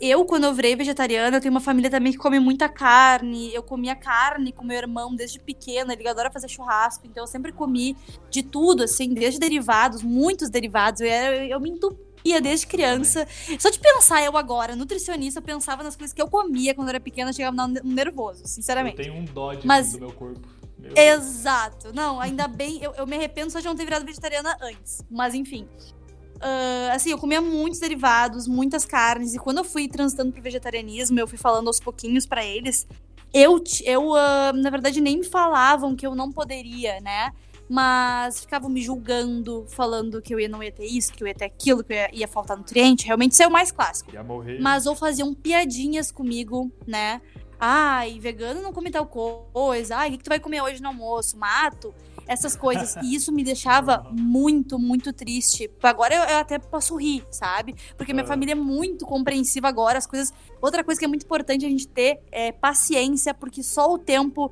Eu, 0.00 0.24
quando 0.24 0.44
eu 0.44 0.54
virei 0.54 0.74
vegetariana, 0.76 1.36
eu 1.36 1.40
tenho 1.40 1.52
uma 1.52 1.60
família 1.60 1.90
também 1.90 2.12
que 2.12 2.18
come 2.18 2.38
muita 2.40 2.68
carne. 2.68 3.52
Eu 3.54 3.62
comia 3.62 3.94
carne 3.94 4.52
com 4.52 4.64
meu 4.64 4.76
irmão 4.76 5.14
desde 5.14 5.38
pequena, 5.38 5.92
ele 5.92 6.08
adora 6.08 6.30
fazer 6.30 6.48
churrasco, 6.48 7.06
então 7.06 7.22
eu 7.22 7.26
sempre 7.28 7.52
comi 7.52 7.96
de 8.30 8.42
tudo, 8.42 8.82
assim, 8.84 9.12
desde 9.14 9.38
derivados, 9.38 10.02
muitos 10.02 10.48
derivados. 10.50 11.00
Eu, 11.00 11.06
era- 11.08 11.46
eu 11.46 11.60
me 11.60 11.70
entupia 11.70 12.40
desde 12.40 12.66
criança. 12.66 13.26
Só 13.58 13.70
de 13.70 13.78
pensar, 13.78 14.22
eu 14.24 14.36
agora, 14.36 14.74
nutricionista, 14.74 15.38
eu 15.40 15.44
pensava 15.44 15.82
nas 15.82 15.94
coisas 15.96 16.12
que 16.12 16.20
eu 16.20 16.28
comia 16.28 16.74
quando 16.74 16.88
eu 16.88 16.90
era 16.90 17.00
pequena, 17.00 17.32
chegava 17.32 17.54
no 17.68 17.68
nervoso, 17.84 18.42
Eu 18.42 18.48
sinceramente. 18.48 18.96
tenho 18.96 19.14
um 19.14 19.24
dodge 19.24 19.66
Mas- 19.66 19.88
assim, 19.88 19.98
do 19.98 20.06
meu 20.06 20.14
corpo. 20.14 20.40
Meu 20.78 20.92
Exato. 20.94 21.92
Não, 21.94 22.20
ainda 22.20 22.46
bem, 22.46 22.82
eu, 22.82 22.92
eu 22.96 23.06
me 23.06 23.16
arrependo 23.16 23.50
só 23.50 23.58
de 23.60 23.64
não 23.64 23.74
ter 23.74 23.84
virado 23.84 24.04
vegetariana 24.04 24.56
antes. 24.60 25.02
Mas 25.10 25.34
enfim. 25.34 25.66
Ah, 26.40 26.90
assim, 26.94 27.10
eu 27.10 27.18
comia 27.18 27.40
muitos 27.40 27.80
derivados, 27.80 28.46
muitas 28.46 28.84
carnes, 28.84 29.34
e 29.34 29.38
quando 29.38 29.58
eu 29.58 29.64
fui 29.64 29.88
transitando 29.88 30.32
pro 30.32 30.42
vegetarianismo, 30.42 31.18
eu 31.18 31.26
fui 31.26 31.38
falando 31.38 31.68
aos 31.68 31.80
pouquinhos 31.80 32.26
pra 32.26 32.44
eles. 32.44 32.86
Eu, 33.32 33.62
eu 33.84 34.14
ah, 34.14 34.52
na 34.54 34.70
verdade, 34.70 35.00
nem 35.00 35.18
me 35.18 35.24
falavam 35.24 35.94
que 35.94 36.06
eu 36.06 36.14
não 36.14 36.30
poderia, 36.30 37.00
né? 37.00 37.32
Mas 37.68 38.40
ficavam 38.40 38.70
me 38.70 38.80
julgando, 38.80 39.66
falando 39.68 40.22
que 40.22 40.32
eu 40.32 40.38
ia, 40.38 40.48
não 40.48 40.62
ia 40.62 40.70
ter 40.70 40.86
isso, 40.86 41.12
que 41.12 41.22
eu 41.22 41.26
ia 41.26 41.34
ter 41.34 41.46
aquilo, 41.46 41.82
que 41.82 41.92
eu 41.92 41.96
ia, 41.96 42.10
ia 42.14 42.28
faltar 42.28 42.56
nutriente. 42.56 43.06
Realmente, 43.06 43.32
isso 43.32 43.42
é 43.42 43.46
o 43.46 43.50
mais 43.50 43.72
clássico. 43.72 44.12
Ia 44.14 44.22
morrer. 44.22 44.60
Mas 44.60 44.86
ou 44.86 44.94
faziam 44.94 45.34
piadinhas 45.34 46.12
comigo, 46.12 46.70
né? 46.86 47.20
Ai, 47.58 48.20
vegano 48.20 48.62
não 48.62 48.72
come 48.72 48.90
tal 48.90 49.06
coisa. 49.06 49.96
Ai, 49.96 50.08
o 50.08 50.10
que, 50.12 50.18
que 50.18 50.24
tu 50.24 50.28
vai 50.28 50.38
comer 50.38 50.60
hoje 50.62 50.80
no 50.80 50.88
almoço? 50.88 51.36
Mato? 51.36 51.92
Essas 52.26 52.56
coisas. 52.56 52.96
E 53.02 53.14
isso 53.14 53.30
me 53.30 53.44
deixava 53.44 54.06
muito, 54.10 54.78
muito 54.78 55.12
triste. 55.12 55.70
Agora 55.82 56.14
eu, 56.14 56.22
eu 56.22 56.38
até 56.38 56.58
posso 56.58 56.96
rir, 56.96 57.24
sabe? 57.30 57.74
Porque 57.96 58.12
minha 58.12 58.26
família 58.26 58.52
é 58.52 58.56
muito 58.56 59.06
compreensiva 59.06 59.68
agora. 59.68 59.98
As 59.98 60.06
coisas. 60.06 60.32
Outra 60.60 60.82
coisa 60.82 60.98
que 60.98 61.04
é 61.04 61.08
muito 61.08 61.24
importante 61.24 61.64
a 61.64 61.68
gente 61.68 61.86
ter 61.86 62.20
é 62.32 62.50
paciência, 62.50 63.32
porque 63.32 63.62
só 63.62 63.92
o 63.92 63.98
tempo 63.98 64.50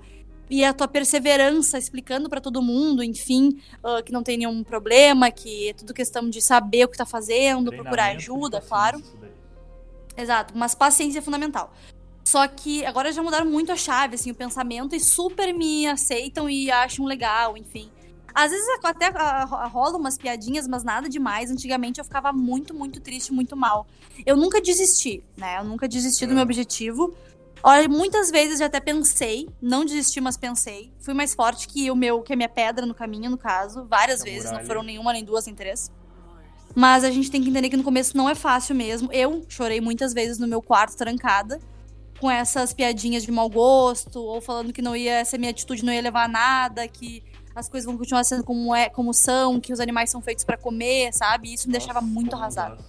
e 0.49 0.65
a 0.65 0.73
tua 0.73 0.87
perseverança 0.87 1.79
explicando 1.79 2.29
pra 2.29 2.41
todo 2.41 2.63
mundo, 2.63 3.03
enfim, 3.03 3.61
ah, 3.83 4.03
que 4.03 4.13
não 4.13 4.23
tem 4.23 4.37
nenhum 4.37 4.63
problema, 4.63 5.31
que 5.31 5.71
é 5.71 5.73
tudo 5.73 5.95
questão 5.95 6.29
de 6.29 6.41
saber 6.41 6.85
o 6.85 6.89
que 6.89 6.97
tá 6.97 7.07
fazendo, 7.07 7.73
procurar 7.73 8.15
ajuda, 8.17 8.61
claro. 8.61 9.03
Exato, 10.17 10.57
mas 10.57 10.75
paciência 10.75 11.19
é 11.19 11.23
fundamental. 11.23 11.73
Só 12.25 12.47
que 12.49 12.85
agora 12.85 13.13
já 13.13 13.23
mudaram 13.23 13.47
muito 13.47 13.71
a 13.71 13.77
chave, 13.77 14.15
assim, 14.15 14.31
o 14.31 14.35
pensamento 14.35 14.95
e 14.97 15.01
super 15.01 15.53
me 15.53 15.87
aceitam 15.87 16.49
e 16.49 16.71
acham 16.71 17.05
legal, 17.05 17.57
enfim. 17.57 17.91
Às 18.35 18.51
vezes 18.51 18.67
até 18.83 19.09
ro- 19.11 19.69
rola 19.69 19.97
umas 19.97 20.19
piadinhas, 20.19 20.67
mas 20.67 20.83
nada 20.83 21.09
demais. 21.09 21.51
Antigamente 21.51 22.01
eu 22.01 22.05
ficava 22.05 22.33
muito, 22.33 22.75
muito 22.75 23.01
triste, 23.01 23.33
muito 23.33 23.57
mal. 23.57 23.87
Eu 24.27 24.37
nunca 24.37 24.61
desisti, 24.61 25.23
né? 25.37 25.59
Eu 25.59 25.65
nunca 25.65 25.87
desisti 25.87 26.27
do 26.27 26.33
É. 26.33 26.35
meu 26.35 26.43
objetivo. 26.43 27.15
Olha, 27.63 27.89
muitas 27.89 28.31
vezes 28.31 28.59
já 28.59 28.67
até 28.67 28.81
pensei, 28.81 29.49
não 29.63 29.85
desisti, 29.85 30.21
mas 30.21 30.37
pensei. 30.37 30.93
Fui 30.99 31.15
mais 31.15 31.33
forte 31.35 31.69
que 31.69 31.91
o 31.91 31.95
meu, 31.97 32.23
que 32.23 32.33
a 32.33 32.37
minha 32.37 32.49
pedra 32.49 32.85
no 32.85 32.95
caminho, 32.95 33.31
no 33.31 33.39
caso. 33.39 33.87
Várias 33.89 34.21
A 34.23 34.25
vezes, 34.25 34.51
não 34.51 34.65
foram 34.65 34.83
nenhuma, 34.83 35.13
nem 35.13 35.25
duas, 35.25 35.47
nem 35.47 35.55
três. 35.55 35.91
Mas 36.75 37.05
a 37.05 37.11
gente 37.11 37.31
tem 37.31 37.41
que 37.43 37.49
entender 37.51 37.69
que 37.69 37.77
no 37.77 37.85
começo 37.85 38.17
não 38.17 38.29
é 38.29 38.35
fácil 38.35 38.75
mesmo. 38.75 39.13
Eu 39.13 39.45
chorei 39.49 39.81
muitas 39.81 40.13
vezes 40.13 40.39
no 40.39 40.49
meu 40.49 40.61
quarto 40.61 40.97
trancada, 40.97 41.61
com 42.25 42.31
essas 42.31 42.73
piadinhas 42.73 43.23
de 43.23 43.31
mau 43.31 43.51
gosto, 43.51 44.19
ou 44.19 44.41
falando 44.41 44.73
que 44.73 44.81
não 44.81 44.97
ia, 44.97 45.17
essa 45.19 45.37
minha 45.37 45.51
atitude 45.51 45.85
não 45.85 45.93
ia 45.93 46.01
levar 46.01 46.25
a 46.25 46.29
nada, 46.29 46.89
que 46.89 47.23
as 47.55 47.69
coisas 47.69 47.85
vão 47.85 47.99
continuar 47.99 48.25
sendo 48.25 48.43
como, 48.43 48.75
é, 48.75 48.89
como 48.89 49.13
são, 49.13 49.61
que 49.61 49.75
os 49.75 49.79
animais 49.79 50.09
são 50.09 50.23
feitos 50.23 50.43
para 50.43 50.57
comer, 50.57 51.13
sabe? 51.13 51.53
Isso 51.53 51.69
me 51.69 51.75
Nossa, 51.75 51.87
deixava 51.87 52.01
muito 52.01 52.35
arrasado. 52.35 52.83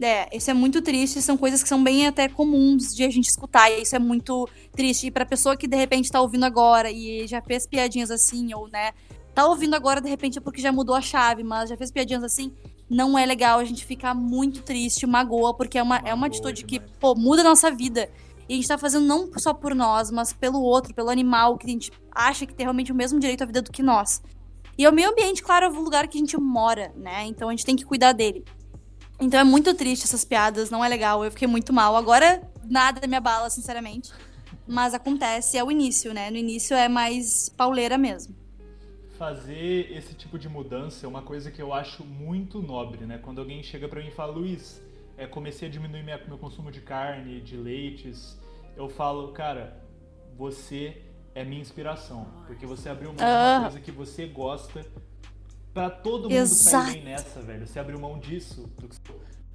É, 0.00 0.28
isso 0.36 0.48
é 0.48 0.54
muito 0.54 0.80
triste, 0.80 1.20
são 1.20 1.36
coisas 1.36 1.60
que 1.60 1.68
são 1.68 1.82
bem 1.82 2.06
até 2.06 2.28
comuns 2.28 2.94
de 2.94 3.02
a 3.02 3.10
gente 3.10 3.28
escutar, 3.28 3.68
e 3.68 3.82
isso 3.82 3.96
é 3.96 3.98
muito 3.98 4.48
triste. 4.70 5.08
E 5.08 5.10
pra 5.10 5.26
pessoa 5.26 5.56
que 5.56 5.66
de 5.66 5.76
repente 5.76 6.08
tá 6.08 6.20
ouvindo 6.20 6.44
agora 6.44 6.88
e 6.88 7.26
já 7.26 7.42
fez 7.42 7.66
piadinhas 7.66 8.12
assim, 8.12 8.54
ou, 8.54 8.68
né, 8.68 8.92
tá 9.34 9.44
ouvindo 9.44 9.74
agora 9.74 10.00
de 10.00 10.08
repente 10.08 10.38
é 10.38 10.40
porque 10.40 10.62
já 10.62 10.70
mudou 10.70 10.94
a 10.94 11.00
chave, 11.00 11.42
mas 11.42 11.68
já 11.68 11.76
fez 11.76 11.90
piadinhas 11.90 12.22
assim, 12.22 12.52
não 12.88 13.18
é 13.18 13.26
legal 13.26 13.58
a 13.58 13.64
gente 13.64 13.84
ficar 13.84 14.14
muito 14.14 14.62
triste, 14.62 15.04
magoa, 15.04 15.52
porque 15.52 15.76
é 15.76 15.82
uma, 15.82 15.96
é 16.04 16.14
uma 16.14 16.28
atitude 16.28 16.64
que, 16.64 16.78
pô, 16.78 17.16
muda 17.16 17.40
a 17.40 17.44
nossa 17.44 17.72
vida. 17.72 18.08
E 18.48 18.54
a 18.54 18.56
gente 18.56 18.68
tá 18.68 18.78
fazendo 18.78 19.06
não 19.06 19.30
só 19.38 19.52
por 19.52 19.74
nós, 19.74 20.10
mas 20.10 20.32
pelo 20.32 20.60
outro, 20.60 20.94
pelo 20.94 21.10
animal, 21.10 21.58
que 21.58 21.66
a 21.66 21.70
gente 21.70 21.92
acha 22.10 22.46
que 22.46 22.54
tem 22.54 22.64
realmente 22.64 22.92
o 22.92 22.94
mesmo 22.94 23.18
direito 23.18 23.42
à 23.42 23.46
vida 23.46 23.62
do 23.62 23.72
que 23.72 23.82
nós. 23.82 24.22
E 24.78 24.86
o 24.86 24.92
meio 24.92 25.10
ambiente, 25.10 25.42
claro, 25.42 25.66
é 25.66 25.68
o 25.68 25.82
lugar 25.82 26.06
que 26.06 26.18
a 26.18 26.20
gente 26.20 26.36
mora, 26.38 26.92
né? 26.94 27.24
Então 27.26 27.48
a 27.48 27.52
gente 27.52 27.64
tem 27.64 27.74
que 27.74 27.84
cuidar 27.84 28.12
dele. 28.12 28.44
Então 29.18 29.40
é 29.40 29.44
muito 29.44 29.74
triste 29.74 30.04
essas 30.04 30.24
piadas, 30.24 30.70
não 30.70 30.84
é 30.84 30.88
legal. 30.88 31.24
Eu 31.24 31.30
fiquei 31.30 31.48
muito 31.48 31.72
mal. 31.72 31.96
Agora 31.96 32.42
nada 32.64 33.06
me 33.06 33.16
abala, 33.16 33.48
sinceramente. 33.48 34.12
Mas 34.66 34.92
acontece, 34.94 35.56
é 35.56 35.64
o 35.64 35.70
início, 35.70 36.12
né? 36.12 36.30
No 36.30 36.36
início 36.36 36.76
é 36.76 36.88
mais 36.88 37.48
pauleira 37.48 37.96
mesmo. 37.96 38.34
Fazer 39.16 39.90
esse 39.96 40.12
tipo 40.12 40.38
de 40.38 40.48
mudança 40.48 41.06
é 41.06 41.08
uma 41.08 41.22
coisa 41.22 41.50
que 41.50 41.62
eu 41.62 41.72
acho 41.72 42.04
muito 42.04 42.60
nobre, 42.60 43.06
né? 43.06 43.16
Quando 43.16 43.40
alguém 43.40 43.62
chega 43.62 43.88
para 43.88 44.02
mim 44.02 44.08
e 44.08 44.14
fala, 44.14 44.32
Luiz, 44.32 44.82
é, 45.16 45.26
comecei 45.26 45.68
a 45.68 45.70
diminuir 45.70 46.02
minha, 46.02 46.20
meu 46.26 46.38
consumo 46.38 46.70
de 46.70 46.80
carne, 46.80 47.40
de 47.40 47.56
leites, 47.56 48.38
eu 48.76 48.88
falo, 48.88 49.32
cara, 49.32 49.82
você 50.36 51.02
é 51.34 51.44
minha 51.44 51.60
inspiração. 51.60 52.26
Porque 52.46 52.66
você 52.66 52.88
abriu 52.88 53.08
mão 53.08 53.16
de 53.16 53.22
uma 53.22 53.60
coisa 53.62 53.80
que 53.80 53.90
você 53.90 54.26
gosta 54.26 54.84
para 55.72 55.90
todo 55.90 56.22
mundo 56.22 56.32
Exato. 56.32 56.86
sair 56.86 56.94
bem 56.94 57.04
nessa, 57.04 57.40
velho. 57.40 57.66
Você 57.66 57.78
abriu 57.78 57.98
mão 57.98 58.18
disso 58.18 58.68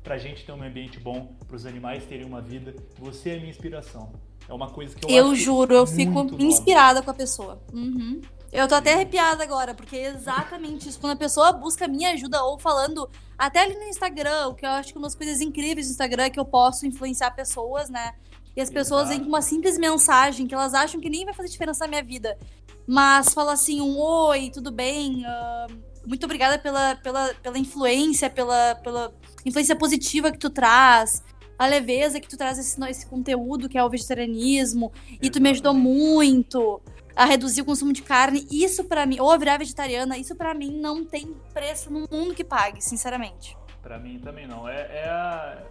pra 0.03 0.17
gente 0.17 0.45
ter 0.45 0.51
um 0.51 0.61
ambiente 0.61 0.99
bom, 0.99 1.35
pros 1.47 1.65
animais 1.65 2.05
terem 2.05 2.25
uma 2.25 2.41
vida. 2.41 2.75
Você 2.99 3.31
é 3.31 3.37
minha 3.37 3.49
inspiração. 3.49 4.11
É 4.47 4.53
uma 4.53 4.69
coisa 4.69 4.95
que 4.95 5.05
eu 5.05 5.09
Eu 5.09 5.35
juro, 5.35 5.73
eu 5.73 5.87
fico 5.87 6.27
inspirada 6.39 7.01
com 7.01 7.09
a 7.09 7.13
pessoa. 7.13 7.61
Uhum. 7.71 8.21
Eu 8.51 8.67
tô 8.67 8.75
até 8.75 8.93
arrepiada 8.93 9.41
agora, 9.43 9.73
porque 9.73 9.95
é 9.95 10.07
exatamente 10.07 10.89
isso. 10.89 10.99
Quando 10.99 11.13
a 11.13 11.15
pessoa 11.15 11.53
busca 11.53 11.87
minha 11.87 12.11
ajuda, 12.11 12.43
ou 12.43 12.59
falando 12.59 13.09
até 13.37 13.61
ali 13.61 13.75
no 13.75 13.83
Instagram, 13.83 14.47
o 14.49 14.55
que 14.55 14.65
eu 14.65 14.69
acho 14.71 14.91
que 14.91 14.97
uma 14.97 15.07
das 15.07 15.15
coisas 15.15 15.39
incríveis 15.39 15.87
do 15.87 15.91
Instagram 15.91 16.23
é 16.23 16.29
que 16.29 16.39
eu 16.39 16.45
posso 16.45 16.85
influenciar 16.85 17.31
pessoas, 17.31 17.89
né? 17.89 18.13
E 18.55 18.61
as 18.61 18.69
pessoas 18.69 19.07
vêm 19.07 19.21
com 19.21 19.27
uma 19.27 19.41
simples 19.41 19.77
mensagem 19.77 20.45
que 20.45 20.53
elas 20.53 20.73
acham 20.73 20.99
que 20.99 21.09
nem 21.09 21.23
vai 21.23 21.33
fazer 21.33 21.47
diferença 21.47 21.85
na 21.85 21.89
minha 21.89 22.03
vida. 22.03 22.37
Mas 22.85 23.33
fala 23.33 23.53
assim, 23.53 23.79
um 23.79 23.97
oi, 23.97 24.49
tudo 24.53 24.69
bem? 24.69 25.23
Uh, 25.23 25.81
muito 26.05 26.25
obrigada 26.25 26.59
pela, 26.59 26.95
pela, 26.95 27.33
pela 27.35 27.57
influência, 27.57 28.29
pela, 28.29 28.75
pela 28.75 29.13
influência 29.45 29.77
positiva 29.77 30.29
que 30.29 30.37
tu 30.37 30.49
traz, 30.49 31.23
a 31.57 31.67
leveza 31.67 32.19
que 32.19 32.27
tu 32.27 32.35
traz 32.35 32.57
esse, 32.57 32.83
esse 32.89 33.05
conteúdo 33.05 33.69
que 33.69 33.77
é 33.77 33.83
o 33.83 33.89
vegetarianismo, 33.89 34.91
e 35.21 35.29
tu 35.29 35.39
me 35.39 35.51
ajudou 35.51 35.73
muito 35.73 36.81
a 37.15 37.25
reduzir 37.25 37.61
o 37.61 37.65
consumo 37.65 37.93
de 37.93 38.01
carne. 38.01 38.47
Isso 38.51 38.83
para 38.83 39.05
mim, 39.05 39.19
ou 39.19 39.31
a 39.31 39.37
virar 39.37 39.57
vegetariana, 39.57 40.17
isso 40.17 40.35
para 40.35 40.53
mim 40.53 40.79
não 40.79 41.05
tem 41.05 41.35
preço 41.53 41.91
no 41.91 42.07
mundo 42.11 42.33
que 42.33 42.43
pague, 42.43 42.81
sinceramente. 42.81 43.57
Para 43.81 43.97
mim 43.97 44.19
também 44.19 44.47
não. 44.47 44.67
É, 44.67 44.81
é, 44.81 45.09
a, 45.09 45.63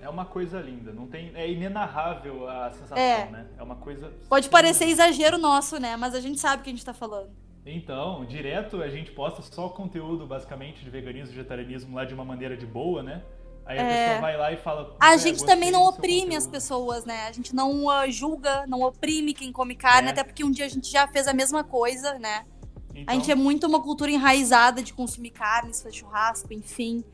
é 0.00 0.08
uma 0.08 0.24
coisa 0.24 0.60
linda. 0.60 0.92
Não 0.92 1.06
tem, 1.06 1.32
é 1.34 1.50
inenarrável 1.50 2.48
a 2.48 2.70
sensação, 2.70 2.96
é. 2.96 3.26
né? 3.30 3.46
É 3.58 3.62
uma 3.62 3.76
coisa. 3.76 4.12
Pode 4.28 4.48
parecer 4.48 4.86
exagero 4.86 5.38
nosso, 5.38 5.80
né? 5.80 5.96
Mas 5.96 6.14
a 6.14 6.20
gente 6.20 6.38
sabe 6.40 6.60
o 6.60 6.64
que 6.64 6.70
a 6.70 6.72
gente 6.72 6.84
tá 6.84 6.94
falando. 6.94 7.30
Então, 7.64 8.24
direto 8.24 8.80
a 8.80 8.88
gente 8.88 9.10
posta 9.10 9.42
só 9.42 9.68
conteúdo 9.68 10.24
basicamente 10.24 10.84
de 10.84 10.88
veganismo, 10.88 11.34
vegetarianismo 11.34 11.96
lá 11.96 12.04
de 12.04 12.14
uma 12.14 12.24
maneira 12.24 12.56
de 12.56 12.64
boa, 12.64 13.02
né? 13.02 13.22
Aí 13.66 13.78
a 13.78 13.82
é... 13.82 14.04
pessoa 14.06 14.20
vai 14.20 14.36
lá 14.36 14.52
e 14.52 14.56
fala. 14.56 14.96
A 15.00 15.16
gente 15.16 15.44
também 15.44 15.70
não 15.70 15.84
oprime 15.84 16.36
as 16.36 16.46
pessoas, 16.46 17.04
né? 17.04 17.26
A 17.26 17.32
gente 17.32 17.54
não 17.54 17.86
uh, 17.86 18.10
julga, 18.10 18.64
não 18.66 18.82
oprime 18.82 19.34
quem 19.34 19.50
come 19.50 19.74
carne, 19.74 20.08
é. 20.08 20.10
até 20.12 20.22
porque 20.22 20.44
um 20.44 20.50
dia 20.50 20.64
a 20.64 20.68
gente 20.68 20.90
já 20.90 21.08
fez 21.08 21.26
a 21.26 21.34
mesma 21.34 21.64
coisa, 21.64 22.18
né? 22.18 22.46
Então... 22.94 23.04
A 23.12 23.18
gente 23.18 23.30
é 23.30 23.34
muito 23.34 23.66
uma 23.66 23.82
cultura 23.82 24.10
enraizada 24.10 24.82
de 24.82 24.94
consumir 24.94 25.30
carne, 25.30 25.74
fazer 25.74 25.92
churrasco, 25.92 26.52
enfim. 26.54 27.04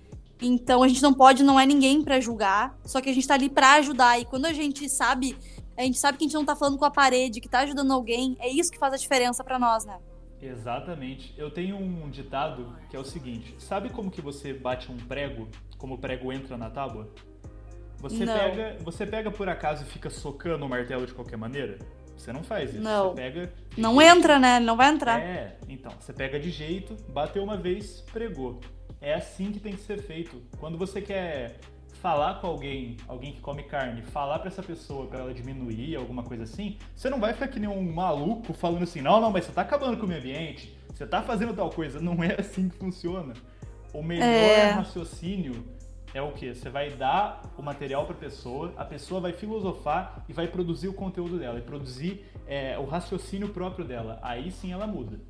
Então 0.40 0.82
a 0.82 0.88
gente 0.88 1.00
não 1.02 1.14
pode, 1.14 1.42
não 1.42 1.58
é 1.58 1.64
ninguém 1.64 2.02
para 2.02 2.20
julgar, 2.20 2.76
só 2.84 3.00
que 3.00 3.08
a 3.08 3.14
gente 3.14 3.26
tá 3.26 3.34
ali 3.34 3.48
para 3.48 3.74
ajudar. 3.74 4.20
E 4.20 4.24
quando 4.24 4.44
a 4.44 4.52
gente 4.52 4.88
sabe, 4.88 5.36
a 5.76 5.82
gente 5.82 5.98
sabe 5.98 6.18
que 6.18 6.24
a 6.24 6.26
gente 6.26 6.34
não 6.34 6.44
tá 6.44 6.54
falando 6.54 6.76
com 6.76 6.84
a 6.84 6.90
parede, 6.90 7.40
que 7.40 7.48
tá 7.48 7.60
ajudando 7.60 7.92
alguém, 7.92 8.36
é 8.38 8.48
isso 8.48 8.70
que 8.70 8.78
faz 8.78 8.92
a 8.92 8.96
diferença 8.96 9.42
para 9.42 9.58
nós, 9.58 9.84
né? 9.84 9.98
Exatamente. 10.42 11.32
Eu 11.38 11.52
tenho 11.52 11.76
um 11.76 12.10
ditado 12.10 12.76
que 12.90 12.96
é 12.96 12.98
o 12.98 13.04
seguinte: 13.04 13.54
sabe 13.58 13.90
como 13.90 14.10
que 14.10 14.20
você 14.20 14.52
bate 14.52 14.90
um 14.90 14.96
prego? 14.96 15.46
Como 15.82 15.94
o 15.94 15.98
prego 15.98 16.32
entra 16.32 16.56
na 16.56 16.70
tábua? 16.70 17.08
Você 17.98 18.24
não. 18.24 18.32
pega, 18.32 18.76
você 18.84 19.04
pega 19.04 19.32
por 19.32 19.48
acaso 19.48 19.82
e 19.82 19.86
fica 19.86 20.08
socando 20.10 20.64
o 20.64 20.68
martelo 20.68 21.04
de 21.04 21.12
qualquer 21.12 21.36
maneira? 21.36 21.76
Você 22.16 22.32
não 22.32 22.44
faz 22.44 22.70
isso. 22.70 22.80
Não. 22.80 23.08
Você 23.08 23.16
pega. 23.16 23.52
Não 23.76 23.96
jeito. 23.96 24.16
entra, 24.16 24.38
né? 24.38 24.60
Não 24.60 24.76
vai 24.76 24.90
entrar. 24.90 25.20
É, 25.20 25.56
então. 25.68 25.90
Você 25.98 26.12
pega 26.12 26.38
de 26.38 26.50
jeito, 26.50 26.96
bateu 27.08 27.42
uma 27.42 27.56
vez, 27.56 28.00
pregou. 28.12 28.60
É 29.00 29.14
assim 29.14 29.50
que 29.50 29.58
tem 29.58 29.72
que 29.72 29.80
ser 29.80 30.00
feito. 30.00 30.40
Quando 30.60 30.78
você 30.78 31.00
quer 31.00 31.58
falar 31.94 32.40
com 32.40 32.46
alguém, 32.46 32.96
alguém 33.08 33.32
que 33.32 33.40
come 33.40 33.64
carne, 33.64 34.02
falar 34.02 34.38
para 34.38 34.48
essa 34.48 34.62
pessoa 34.62 35.08
para 35.08 35.18
ela 35.18 35.34
diminuir, 35.34 35.96
alguma 35.96 36.22
coisa 36.22 36.44
assim, 36.44 36.78
você 36.94 37.10
não 37.10 37.18
vai 37.18 37.32
ficar 37.32 37.48
que 37.48 37.58
nem 37.58 37.68
um 37.68 37.92
maluco 37.92 38.52
falando 38.52 38.84
assim, 38.84 39.00
não, 39.00 39.20
não, 39.20 39.32
mas 39.32 39.46
você 39.46 39.52
tá 39.52 39.62
acabando 39.62 39.96
com 39.96 40.04
o 40.04 40.08
meio 40.08 40.20
ambiente, 40.20 40.76
você 40.94 41.04
tá 41.04 41.22
fazendo 41.22 41.52
tal 41.52 41.70
coisa. 41.70 42.00
Não 42.00 42.22
é 42.22 42.36
assim 42.38 42.68
que 42.68 42.76
funciona. 42.76 43.34
O 43.92 44.02
melhor 44.02 44.24
é... 44.24 44.70
raciocínio 44.70 45.64
é 46.14 46.20
o 46.20 46.32
que? 46.32 46.54
Você 46.54 46.68
vai 46.68 46.90
dar 46.90 47.42
o 47.56 47.62
material 47.62 48.04
para 48.04 48.14
a 48.14 48.18
pessoa, 48.18 48.72
a 48.76 48.84
pessoa 48.84 49.20
vai 49.20 49.32
filosofar 49.32 50.24
e 50.28 50.32
vai 50.32 50.46
produzir 50.46 50.88
o 50.88 50.92
conteúdo 50.92 51.38
dela, 51.38 51.58
e 51.58 51.62
produzir 51.62 52.24
é, 52.46 52.78
o 52.78 52.84
raciocínio 52.84 53.48
próprio 53.48 53.84
dela. 53.84 54.18
Aí 54.22 54.50
sim 54.50 54.72
ela 54.72 54.86
muda. 54.86 55.20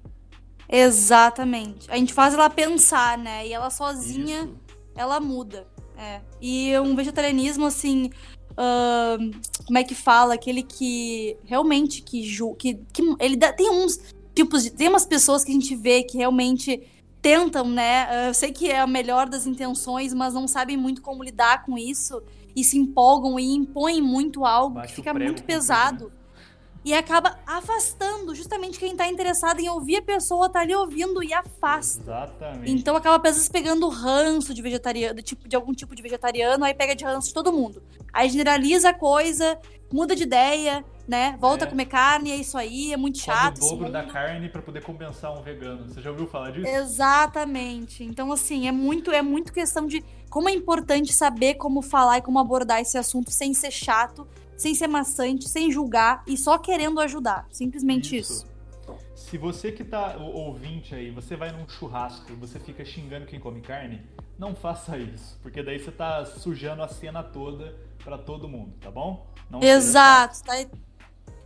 Exatamente. 0.68 1.90
A 1.90 1.96
gente 1.96 2.12
faz 2.12 2.35
ela 2.35 2.48
pensar, 2.48 3.18
né? 3.18 3.46
E 3.46 3.53
ela 3.53 3.70
sozinha, 3.70 4.44
Isso. 4.44 4.57
ela 4.96 5.20
muda. 5.20 5.66
É. 5.96 6.20
E 6.40 6.77
um 6.79 6.96
vegetarianismo, 6.96 7.66
assim. 7.66 8.11
Uh, 8.53 9.31
como 9.64 9.79
é 9.79 9.85
que 9.85 9.94
fala? 9.94 10.35
Aquele 10.35 10.62
que 10.62 11.37
realmente 11.44 12.03
que, 12.03 12.22
ju 12.25 12.55
que, 12.55 12.75
que 12.92 13.03
ele 13.18 13.37
dá, 13.37 13.53
tem 13.53 13.70
uns 13.70 14.01
tipos 14.35 14.64
de. 14.64 14.70
Tem 14.70 14.88
umas 14.88 15.07
pessoas 15.07 15.44
que 15.44 15.51
a 15.51 15.55
gente 15.55 15.77
vê 15.77 16.03
que 16.03 16.18
realmente 16.18 16.83
tentam, 17.22 17.68
né? 17.68 18.28
Eu 18.28 18.35
sei 18.35 18.52
que 18.52 18.68
é 18.68 18.80
a 18.80 18.87
melhor 18.87 19.28
das 19.28 19.46
intenções, 19.46 20.12
mas 20.12 20.35
não 20.35 20.48
sabem 20.48 20.76
muito 20.76 21.00
como 21.00 21.22
lidar 21.22 21.64
com 21.64 21.78
isso 21.78 22.20
e 22.54 22.62
se 22.64 22.76
empolgam 22.76 23.38
e 23.38 23.54
impõem 23.54 24.02
muito 24.02 24.44
algo 24.44 24.74
Bate 24.74 24.88
que 24.88 24.94
fica 24.96 25.14
muito 25.14 25.44
pesado. 25.44 26.06
Né? 26.06 26.22
e 26.85 26.92
acaba 26.92 27.38
afastando 27.46 28.35
justamente 28.35 28.78
quem 28.78 28.96
tá 28.96 29.06
interessado 29.06 29.61
em 29.61 29.68
ouvir 29.68 29.96
a 29.96 30.02
pessoa 30.02 30.48
tá 30.48 30.61
ali 30.61 30.74
ouvindo 30.74 31.22
e 31.22 31.32
afasta. 31.32 32.02
Exatamente. 32.02 32.72
Então 32.72 32.96
acaba 32.96 33.16
às 33.28 33.37
vezes 33.37 33.48
pegando 33.48 33.88
ranço 33.88 34.52
de 34.52 34.61
vegetariano, 34.61 35.14
de, 35.14 35.22
tipo, 35.22 35.48
de 35.48 35.54
algum 35.54 35.72
tipo 35.72 35.94
de 35.94 36.02
vegetariano, 36.02 36.64
aí 36.64 36.74
pega 36.74 36.96
de 36.96 37.04
ranço 37.04 37.28
de 37.28 37.35
todo 37.35 37.52
mundo. 37.52 37.82
Aí 38.12 38.28
generaliza 38.28 38.90
a 38.90 38.94
coisa, 38.94 39.58
muda 39.92 40.16
de 40.16 40.22
ideia, 40.22 40.85
né? 41.07 41.37
Volta 41.40 41.64
é. 41.64 41.66
a 41.66 41.70
comer 41.70 41.87
carne, 41.87 42.31
é 42.31 42.37
isso 42.37 42.57
aí, 42.57 42.92
é 42.92 42.96
muito 42.96 43.18
chato. 43.18 43.59
o 43.59 43.70
dobro 43.70 43.90
da 43.90 44.05
carne 44.05 44.48
para 44.48 44.62
poder 44.62 44.83
compensar 44.83 45.33
um 45.37 45.42
vegano. 45.42 45.88
Você 45.88 46.00
já 46.00 46.11
ouviu 46.11 46.26
falar 46.26 46.50
disso? 46.50 46.66
Exatamente. 46.66 48.05
Então 48.05 48.33
assim, 48.33 48.68
é 48.68 48.72
muito 48.72 49.11
é 49.11 49.22
muito 49.22 49.52
questão 49.52 49.87
de 49.87 50.05
como 50.31 50.48
é 50.48 50.52
importante 50.52 51.12
saber 51.12 51.55
como 51.55 51.83
falar 51.83 52.18
e 52.18 52.22
como 52.22 52.38
abordar 52.38 52.81
esse 52.81 52.96
assunto 52.96 53.31
sem 53.31 53.52
ser 53.52 53.70
chato 53.70 54.26
sem 54.62 54.74
ser 54.74 54.87
maçante, 54.87 55.48
sem 55.48 55.70
julgar 55.70 56.22
e 56.26 56.37
só 56.37 56.57
querendo 56.57 57.00
ajudar. 57.00 57.46
Simplesmente 57.50 58.16
isso. 58.16 58.46
isso. 58.46 58.52
Se 59.16 59.37
você 59.37 59.72
que 59.72 59.83
tá 59.83 60.16
ouvinte 60.16 60.94
aí, 60.94 61.11
você 61.11 61.35
vai 61.35 61.50
num 61.50 61.68
churrasco 61.68 62.31
e 62.31 62.37
você 62.37 62.61
fica 62.61 62.85
xingando 62.85 63.26
quem 63.26 63.40
come 63.40 63.61
carne, 63.61 64.02
não 64.38 64.55
faça 64.55 64.96
isso, 64.98 65.38
porque 65.42 65.62
daí 65.62 65.78
você 65.78 65.90
tá 65.90 66.24
sujando 66.24 66.83
a 66.83 66.88
cena 66.88 67.22
toda 67.22 67.74
para 68.04 68.18
todo 68.18 68.48
mundo, 68.48 68.74
tá 68.80 68.90
bom? 68.90 69.26
Não 69.50 69.62
Exato, 69.62 70.42
tá 70.44 70.54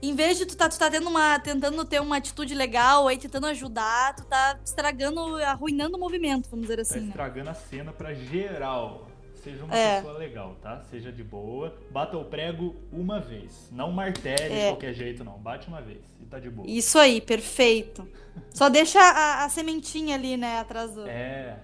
em 0.03 0.14
vez 0.14 0.38
de 0.38 0.47
tu 0.47 0.57
tá, 0.57 0.69
tu 0.69 0.79
tá 0.79 0.90
tendo 0.90 1.09
uma, 1.09 1.38
tentando 1.38 1.85
ter 1.85 2.01
uma 2.01 2.19
atitude 2.19 2.55
legal, 2.55 3.09
aí 3.09 3.16
tentando 3.16 3.47
ajudar, 3.47 4.14
tu 4.14 4.25
tá 4.25 4.59
estragando, 4.64 5.37
arruinando 5.37 5.97
o 5.97 6.01
movimento, 6.01 6.49
vamos 6.51 6.66
dizer 6.66 6.81
assim. 6.81 7.01
Tá 7.01 7.07
estragando 7.07 7.47
né? 7.47 7.51
a 7.51 7.55
cena 7.55 7.92
pra 7.92 8.14
geral. 8.14 9.09
Seja 9.35 9.64
uma 9.64 9.77
é. 9.77 9.97
pessoa 9.97 10.19
legal, 10.19 10.57
tá? 10.61 10.81
Seja 10.90 11.12
de 11.12 11.23
boa. 11.23 11.77
Bata 11.90 12.19
o 12.19 12.25
prego 12.25 12.75
uma 12.92 13.21
vez. 13.21 13.69
Não 13.71 13.92
martele 13.92 14.53
é. 14.53 14.59
de 14.64 14.66
qualquer 14.71 14.92
jeito, 14.92 15.23
não. 15.23 15.38
Bate 15.38 15.69
uma 15.69 15.81
vez 15.81 16.05
e 16.21 16.27
tá 16.27 16.40
de 16.40 16.51
boa. 16.51 16.69
Isso 16.69 16.99
aí, 16.99 17.21
perfeito. 17.21 18.09
Só 18.51 18.69
deixa 18.69 18.99
a, 18.99 19.45
a 19.45 19.49
sementinha 19.49 20.16
ali, 20.16 20.37
né, 20.37 20.59
atrás 20.59 20.92
do. 20.92 21.07
É, 21.07 21.61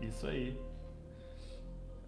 isso 0.00 0.26
aí. 0.26 0.58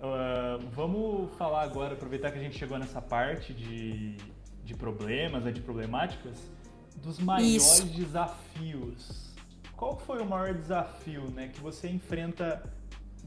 Uh, 0.00 0.58
vamos 0.72 1.30
falar 1.36 1.62
agora, 1.62 1.92
aproveitar 1.92 2.30
que 2.32 2.38
a 2.38 2.42
gente 2.42 2.58
chegou 2.58 2.78
nessa 2.78 3.02
parte 3.02 3.52
de, 3.52 4.16
de 4.64 4.74
problemas, 4.74 5.44
né, 5.44 5.52
de 5.52 5.60
problemáticas, 5.60 6.38
dos 6.96 7.18
maiores 7.18 7.62
Isso. 7.62 7.84
desafios. 7.84 9.34
Qual 9.76 9.98
foi 9.98 10.22
o 10.22 10.26
maior 10.26 10.54
desafio 10.54 11.24
né, 11.32 11.50
que 11.52 11.60
você 11.60 11.86
enfrenta, 11.86 12.62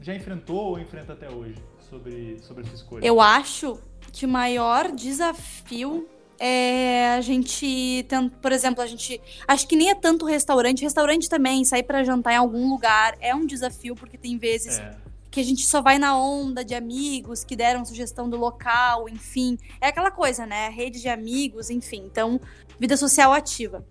já 0.00 0.16
enfrentou 0.16 0.70
ou 0.70 0.78
enfrenta 0.80 1.12
até 1.12 1.30
hoje 1.30 1.62
sobre, 1.88 2.40
sobre 2.42 2.64
essa 2.64 2.74
escolha? 2.74 3.06
Eu 3.06 3.20
acho 3.20 3.78
que 4.12 4.26
o 4.26 4.28
maior 4.28 4.90
desafio 4.90 6.08
é 6.40 7.14
a 7.14 7.20
gente, 7.20 8.04
por 8.42 8.50
exemplo, 8.50 8.82
a 8.82 8.86
gente. 8.88 9.20
Acho 9.46 9.68
que 9.68 9.76
nem 9.76 9.90
é 9.90 9.94
tanto 9.94 10.26
restaurante. 10.26 10.82
Restaurante 10.82 11.28
também, 11.28 11.64
sair 11.64 11.84
para 11.84 12.02
jantar 12.02 12.32
em 12.32 12.36
algum 12.36 12.68
lugar 12.68 13.16
é 13.20 13.32
um 13.32 13.46
desafio, 13.46 13.94
porque 13.94 14.18
tem 14.18 14.36
vezes. 14.36 14.80
É 14.80 15.04
que 15.34 15.40
a 15.40 15.44
gente 15.44 15.66
só 15.66 15.82
vai 15.82 15.98
na 15.98 16.16
onda 16.16 16.64
de 16.64 16.76
amigos 16.76 17.42
que 17.42 17.56
deram 17.56 17.84
sugestão 17.84 18.30
do 18.30 18.36
local, 18.36 19.08
enfim. 19.08 19.58
É 19.80 19.88
aquela 19.88 20.12
coisa, 20.12 20.46
né? 20.46 20.68
Rede 20.68 21.00
de 21.00 21.08
amigos, 21.08 21.70
enfim. 21.70 22.04
Então, 22.06 22.40
vida 22.78 22.96
social 22.96 23.32
ativa. 23.32 23.84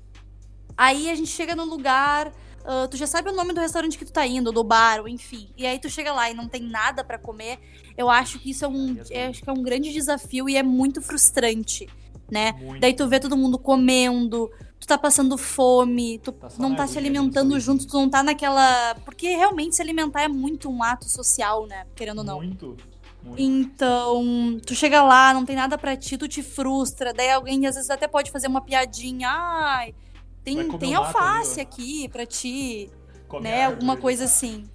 Aí 0.77 1.09
a 1.09 1.15
gente 1.15 1.29
chega 1.29 1.53
no 1.53 1.65
lugar, 1.65 2.29
uh, 2.29 2.87
tu 2.89 2.95
já 2.95 3.05
sabe 3.05 3.29
o 3.29 3.33
nome 3.33 3.51
do 3.51 3.59
restaurante 3.59 3.97
que 3.97 4.05
tu 4.05 4.13
tá 4.13 4.25
indo, 4.25 4.53
do 4.53 4.63
bar, 4.63 5.01
ou 5.01 5.07
enfim. 5.09 5.49
E 5.57 5.65
aí 5.65 5.77
tu 5.79 5.89
chega 5.89 6.13
lá 6.13 6.31
e 6.31 6.33
não 6.33 6.47
tem 6.47 6.63
nada 6.63 7.03
para 7.03 7.19
comer. 7.19 7.59
Eu 7.97 8.09
acho 8.09 8.39
que 8.39 8.51
isso 8.51 8.63
é 8.63 8.67
um, 8.69 8.97
é, 9.11 9.25
acho 9.25 9.43
que 9.43 9.49
é 9.49 9.53
um 9.53 9.61
grande 9.61 9.91
desafio 9.91 10.47
e 10.47 10.55
é 10.55 10.63
muito 10.63 11.01
frustrante, 11.01 11.89
né? 12.31 12.53
Muito. 12.53 12.79
Daí 12.79 12.93
tu 12.93 13.05
vê 13.05 13.19
todo 13.19 13.35
mundo 13.35 13.59
comendo, 13.59 14.49
tu 14.83 14.87
tá 14.87 14.97
passando 14.97 15.37
fome, 15.37 16.19
tu 16.19 16.33
tá 16.33 16.49
não 16.59 16.75
tá 16.75 16.85
se 16.85 16.97
alimentando 16.97 17.57
junto, 17.57 17.87
tu 17.87 17.93
não 17.93 18.09
tá 18.09 18.21
naquela. 18.21 18.95
Porque 19.05 19.29
realmente 19.29 19.75
se 19.77 19.81
alimentar 19.81 20.23
é 20.23 20.27
muito 20.27 20.69
um 20.69 20.83
ato 20.83 21.05
social, 21.05 21.65
né? 21.65 21.85
Querendo 21.95 22.17
ou 22.19 22.23
não. 22.23 22.37
Muito. 22.37 22.75
Muito. 23.23 23.41
Então, 23.41 24.59
tu 24.65 24.75
chega 24.75 25.01
lá, 25.01 25.33
não 25.33 25.45
tem 25.45 25.55
nada 25.55 25.77
para 25.77 25.95
ti, 25.95 26.17
tu 26.17 26.27
te 26.27 26.43
frustra. 26.43 27.13
Daí 27.13 27.31
alguém 27.31 27.65
às 27.65 27.75
vezes 27.75 27.89
até 27.89 28.05
pode 28.05 28.29
fazer 28.29 28.47
uma 28.47 28.59
piadinha. 28.59 29.29
Ai, 29.29 29.95
tem, 30.43 30.69
tem 30.77 30.93
alface 30.93 31.61
ali, 31.61 31.61
aqui 31.61 32.09
pra 32.09 32.25
ti. 32.25 32.91
Come 33.29 33.45
né? 33.45 33.65
Alguma 33.65 33.95
coisa 33.95 34.25
assim. 34.25 34.65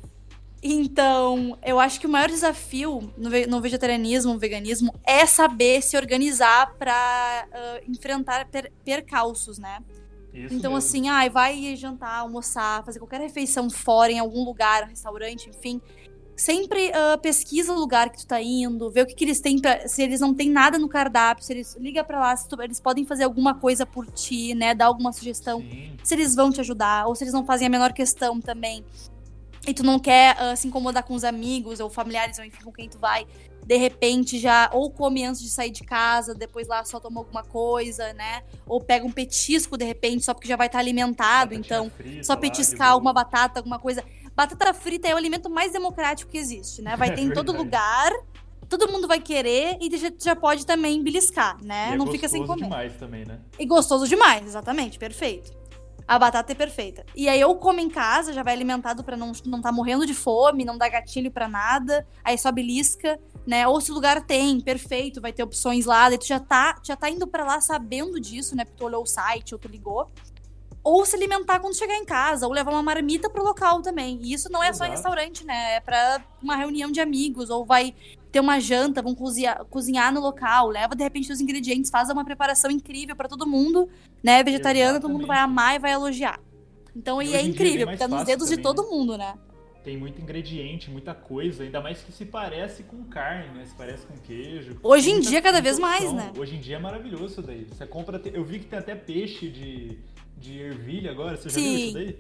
Então, 0.63 1.57
eu 1.65 1.79
acho 1.79 2.01
que 2.01 2.07
o 2.07 2.11
maior 2.11 2.29
desafio 2.29 3.13
no, 3.17 3.31
no 3.49 3.61
vegetarianismo, 3.61 4.33
no 4.33 4.39
veganismo, 4.39 4.93
é 5.05 5.25
saber 5.25 5.83
se 5.83 5.97
organizar 5.97 6.75
para 6.77 7.47
uh, 7.49 7.91
enfrentar 7.91 8.47
per 8.49 8.73
percalços, 8.85 9.59
né? 9.59 9.79
Isso 10.35 10.55
então, 10.55 10.73
mesmo. 10.73 10.77
assim, 10.77 11.09
ai, 11.09 11.31
vai 11.31 11.77
jantar, 11.77 12.19
almoçar, 12.19 12.85
fazer 12.85 12.99
qualquer 12.99 13.21
refeição 13.21 13.71
fora, 13.71 14.13
em 14.13 14.19
algum 14.19 14.45
lugar, 14.45 14.85
restaurante, 14.89 15.49
enfim. 15.49 15.81
Sempre 16.37 16.91
uh, 16.91 17.19
pesquisa 17.21 17.73
o 17.73 17.79
lugar 17.79 18.11
que 18.11 18.19
tu 18.19 18.27
tá 18.27 18.41
indo, 18.41 18.91
vê 18.91 19.03
o 19.03 19.07
que, 19.07 19.15
que 19.15 19.25
eles 19.25 19.41
têm, 19.41 19.61
pra, 19.61 19.89
se 19.89 20.03
eles 20.03 20.21
não 20.21 20.35
têm 20.35 20.51
nada 20.51 20.79
no 20.79 20.89
cardápio, 20.89 21.45
se 21.45 21.53
eles 21.53 21.77
liga 21.77 22.05
para 22.05 22.21
lá, 22.21 22.37
se 22.37 22.49
tu, 22.49 22.61
eles 22.63 22.79
podem 22.79 23.05
fazer 23.05 23.25
alguma 23.25 23.55
coisa 23.55 23.85
por 23.85 24.07
ti, 24.07 24.55
né, 24.55 24.75
dar 24.75 24.87
alguma 24.87 25.13
sugestão, 25.13 25.61
Sim. 25.61 25.97
se 26.03 26.15
eles 26.15 26.37
vão 26.37 26.53
te 26.53 26.61
ajudar, 26.61 27.07
ou 27.07 27.15
se 27.15 27.25
eles 27.25 27.35
não 27.35 27.45
fazem 27.45 27.67
a 27.67 27.71
menor 27.71 27.93
questão 27.93 28.41
também 28.41 28.85
e 29.69 29.75
tu 29.75 29.83
não 29.83 29.99
quer 29.99 30.37
uh, 30.37 30.57
se 30.57 30.67
incomodar 30.67 31.03
com 31.03 31.15
os 31.15 31.25
amigos 31.25 31.79
ou 31.81 31.91
familiares, 31.91 32.39
ou 32.39 32.45
enfim, 32.45 32.63
com 32.65 32.73
quem 32.73 32.89
tu 32.89 32.99
vai, 32.99 33.27
de 33.69 33.77
repente 33.77 34.39
já 34.39 34.71
ou 34.73 34.91
come 34.91 35.25
antes 35.25 35.43
de 35.43 35.51
sair 35.51 35.71
de 35.71 35.85
casa, 35.85 36.35
depois 36.35 36.67
lá 36.67 36.83
só 36.85 36.99
toma 36.99 37.21
alguma 37.21 37.43
coisa, 37.43 38.15
né? 38.15 38.43
Ou 38.67 38.81
pega 38.81 39.07
um 39.07 39.13
petisco 39.13 39.77
de 39.77 39.85
repente, 39.85 40.25
só 40.25 40.33
porque 40.33 40.49
já 40.49 40.57
vai 40.57 40.69
estar 40.69 40.79
tá 40.79 40.83
alimentado, 40.83 41.55
então 41.55 41.93
só 42.23 42.35
petiscar 42.35 42.93
alguma 42.93 43.13
batata, 43.13 43.61
alguma 43.61 43.79
coisa. 43.79 44.03
Batata 44.35 44.73
frita 44.73 45.07
é 45.07 45.15
o 45.15 45.19
alimento 45.19 45.51
mais 45.51 45.73
democrático 45.73 46.31
que 46.31 46.39
existe, 46.39 46.81
né? 46.81 46.95
Vai 46.97 47.13
ter 47.13 47.23
em 47.23 47.31
todo 47.31 47.53
lugar. 47.53 48.11
Todo 48.69 48.87
mundo 48.93 49.09
vai 49.09 49.19
querer 49.19 49.79
e 49.81 49.97
já, 49.97 50.13
já 50.19 50.37
pode 50.37 50.67
também 50.67 51.03
beliscar, 51.03 51.57
né? 51.65 51.89
E 51.91 51.95
é 51.95 51.97
não 51.97 52.07
fica 52.07 52.29
sem 52.29 52.47
comer. 52.47 52.65
demais 52.65 52.93
também, 52.97 53.25
né? 53.25 53.39
E 53.59 53.65
gostoso 53.65 54.07
demais, 54.07 54.47
exatamente, 54.47 54.99
perfeito 54.99 55.58
a 56.09 56.19
batata 56.19 56.53
é 56.53 56.55
perfeita. 56.55 57.05
E 57.15 57.29
aí 57.29 57.39
eu 57.39 57.55
como 57.57 57.81
em 57.81 57.91
casa, 57.91 58.33
já 58.33 58.43
vai 58.43 58.55
alimentado 58.55 59.05
para 59.05 59.15
não 59.15 59.33
não 59.45 59.61
tá 59.61 59.71
morrendo 59.71 60.07
de 60.07 60.15
fome, 60.15 60.65
não 60.65 60.79
dá 60.79 60.89
gatilho 60.89 61.31
para 61.31 61.47
nada, 61.47 62.07
aí 62.25 62.39
só 62.39 62.51
belisca, 62.51 63.21
né? 63.47 63.69
Ou 63.69 63.79
se 63.79 63.91
o 63.91 63.95
lugar 63.95 64.25
tem, 64.25 64.59
perfeito, 64.59 65.21
vai 65.21 65.35
ter 65.35 65.43
opções 65.43 65.85
lá, 65.85 66.09
daí 66.09 66.17
tu 66.17 66.27
já 66.27 66.41
tá, 66.41 66.81
já 66.83 66.97
tá 66.97 67.11
indo 67.11 67.27
para 67.27 67.45
lá 67.45 67.61
sabendo 67.61 68.19
disso, 68.19 68.57
né? 68.57 68.65
Porque 68.65 68.79
tu 68.79 68.87
olhou 68.87 69.03
o 69.03 69.07
site 69.07 69.55
ou 69.55 69.59
tu 69.59 69.69
ligou. 69.69 70.11
Ou 70.83 71.05
se 71.05 71.15
alimentar 71.15 71.61
quando 71.61 71.77
chegar 71.77 71.97
em 71.97 72.05
casa, 72.05 72.47
ou 72.47 72.53
levar 72.55 72.71
uma 72.71 72.83
marmita 72.83 73.29
pro 73.29 73.45
local 73.45 73.83
também. 73.83 74.19
E 74.23 74.33
isso 74.33 74.51
não 74.51 74.63
é 74.63 74.71
Exato. 74.71 74.79
só 74.79 74.87
em 74.87 74.91
restaurante, 74.91 75.45
né? 75.45 75.75
É 75.75 75.81
pra 75.81 76.25
uma 76.43 76.57
reunião 76.57 76.91
de 76.91 77.01
amigos, 77.01 77.51
ou 77.51 77.67
vai 77.67 77.95
ter 78.31 78.41
uma 78.41 78.61
janta, 78.61 79.03
vão 79.03 79.15
cozinhar, 79.15 79.65
cozinhar 79.67 80.13
no 80.13 80.21
local, 80.21 80.69
leva 80.69 80.95
de 80.95 81.03
repente 81.03 81.33
os 81.33 81.41
ingredientes, 81.41 81.91
faz 81.91 82.11
uma 82.11 82.25
preparação 82.25 82.71
incrível 82.71 83.17
para 83.17 83.29
todo 83.29 83.47
mundo, 83.47 83.89
né? 84.23 84.43
Vegetariano, 84.43 84.93
Exatamente. 84.93 85.03
todo 85.03 85.13
mundo 85.13 85.27
vai 85.27 85.39
amar 85.39 85.77
e 85.77 85.79
vai 85.79 85.93
elogiar. 85.93 86.41
Então, 86.95 87.23
e, 87.23 87.29
e 87.29 87.37
é 87.37 87.43
incrível, 87.43 87.87
porque 87.87 87.99
tá 87.99 88.09
nos 88.09 88.25
dedos 88.25 88.49
também, 88.49 88.57
de 88.57 88.63
todo 88.63 88.83
né? 88.83 88.89
mundo, 88.89 89.17
né? 89.17 89.35
Tem 89.85 89.97
muito 89.97 90.21
ingrediente, 90.21 90.91
muita 90.91 91.15
coisa, 91.15 91.63
ainda 91.63 91.81
mais 91.81 92.03
que 92.03 92.13
se 92.13 92.25
parece 92.27 92.83
com 92.83 93.05
carne, 93.05 93.57
né? 93.57 93.65
Se 93.65 93.75
parece 93.75 94.07
com 94.07 94.17
queijo. 94.19 94.79
Hoje 94.83 95.11
em 95.11 95.21
dia, 95.21 95.41
cada 95.41 95.61
vez 95.61 95.79
mais, 95.79 96.13
né? 96.13 96.33
Hoje 96.37 96.57
em 96.57 96.61
dia 96.61 96.77
é 96.77 96.79
maravilhoso 96.79 97.27
isso 97.27 97.43
daí. 97.43 97.67
Você 97.71 97.87
compra. 97.87 98.21
Eu 98.27 98.45
vi 98.45 98.59
que 98.59 98.67
tem 98.67 98.79
até 98.79 98.95
peixe 98.95 99.49
de, 99.49 99.99
de 100.37 100.59
ervilha 100.59 101.11
agora. 101.13 101.37
Você 101.37 101.49
já 101.49 101.55
Sim. 101.55 101.63
viu 101.63 101.79
isso 101.79 101.95
daí? 101.95 102.19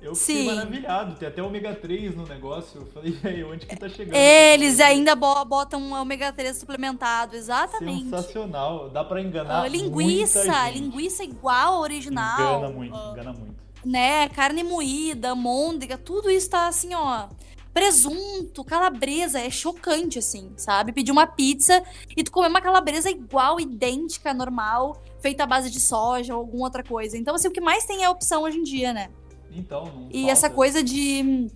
Eu 0.00 0.14
fiquei 0.14 0.42
Sim. 0.42 0.46
maravilhado, 0.46 1.16
tem 1.16 1.26
até 1.26 1.42
ômega 1.42 1.74
3 1.74 2.14
no 2.14 2.26
negócio. 2.26 2.82
Eu 2.82 2.86
falei, 2.86 3.18
aí, 3.24 3.42
onde 3.42 3.66
que 3.66 3.76
tá 3.76 3.88
chegando? 3.88 4.14
Eles 4.14 4.78
ainda 4.78 5.14
botam 5.14 5.80
um 5.80 5.94
ômega 5.94 6.32
3 6.32 6.56
suplementado, 6.56 7.34
exatamente. 7.34 8.04
Sensacional, 8.04 8.90
dá 8.90 9.02
pra 9.04 9.20
enganar. 9.20 9.64
Uh, 9.64 9.68
linguiça, 9.68 10.70
linguiça 10.70 11.24
igual 11.24 11.74
ao 11.74 11.80
original. 11.80 12.58
Engana 12.58 12.72
muito, 12.72 12.94
uh, 12.94 13.12
engana 13.12 13.32
muito. 13.32 13.66
Né, 13.84 14.28
carne 14.30 14.64
moída, 14.64 15.34
môndega, 15.34 15.96
tudo 15.96 16.30
isso 16.30 16.50
tá 16.50 16.66
assim, 16.66 16.92
ó. 16.92 17.28
Presunto, 17.72 18.64
calabresa, 18.64 19.38
é 19.38 19.50
chocante, 19.50 20.18
assim, 20.18 20.50
sabe? 20.56 20.92
Pedir 20.92 21.12
uma 21.12 21.26
pizza 21.26 21.82
e 22.16 22.24
tu 22.24 22.32
comer 22.32 22.48
uma 22.48 22.60
calabresa 22.60 23.10
igual, 23.10 23.60
idêntica, 23.60 24.32
normal, 24.32 25.02
feita 25.20 25.44
à 25.44 25.46
base 25.46 25.70
de 25.70 25.78
soja 25.78 26.34
ou 26.34 26.40
alguma 26.40 26.64
outra 26.64 26.82
coisa. 26.82 27.18
Então, 27.18 27.34
assim, 27.34 27.48
o 27.48 27.50
que 27.52 27.60
mais 27.60 27.84
tem 27.84 28.02
é 28.02 28.08
opção 28.08 28.42
hoje 28.42 28.58
em 28.58 28.62
dia, 28.62 28.92
né? 28.94 29.10
Então, 29.52 30.08
E 30.10 30.18
falta. 30.20 30.32
essa 30.32 30.50
coisa 30.50 30.82
de, 30.82 31.48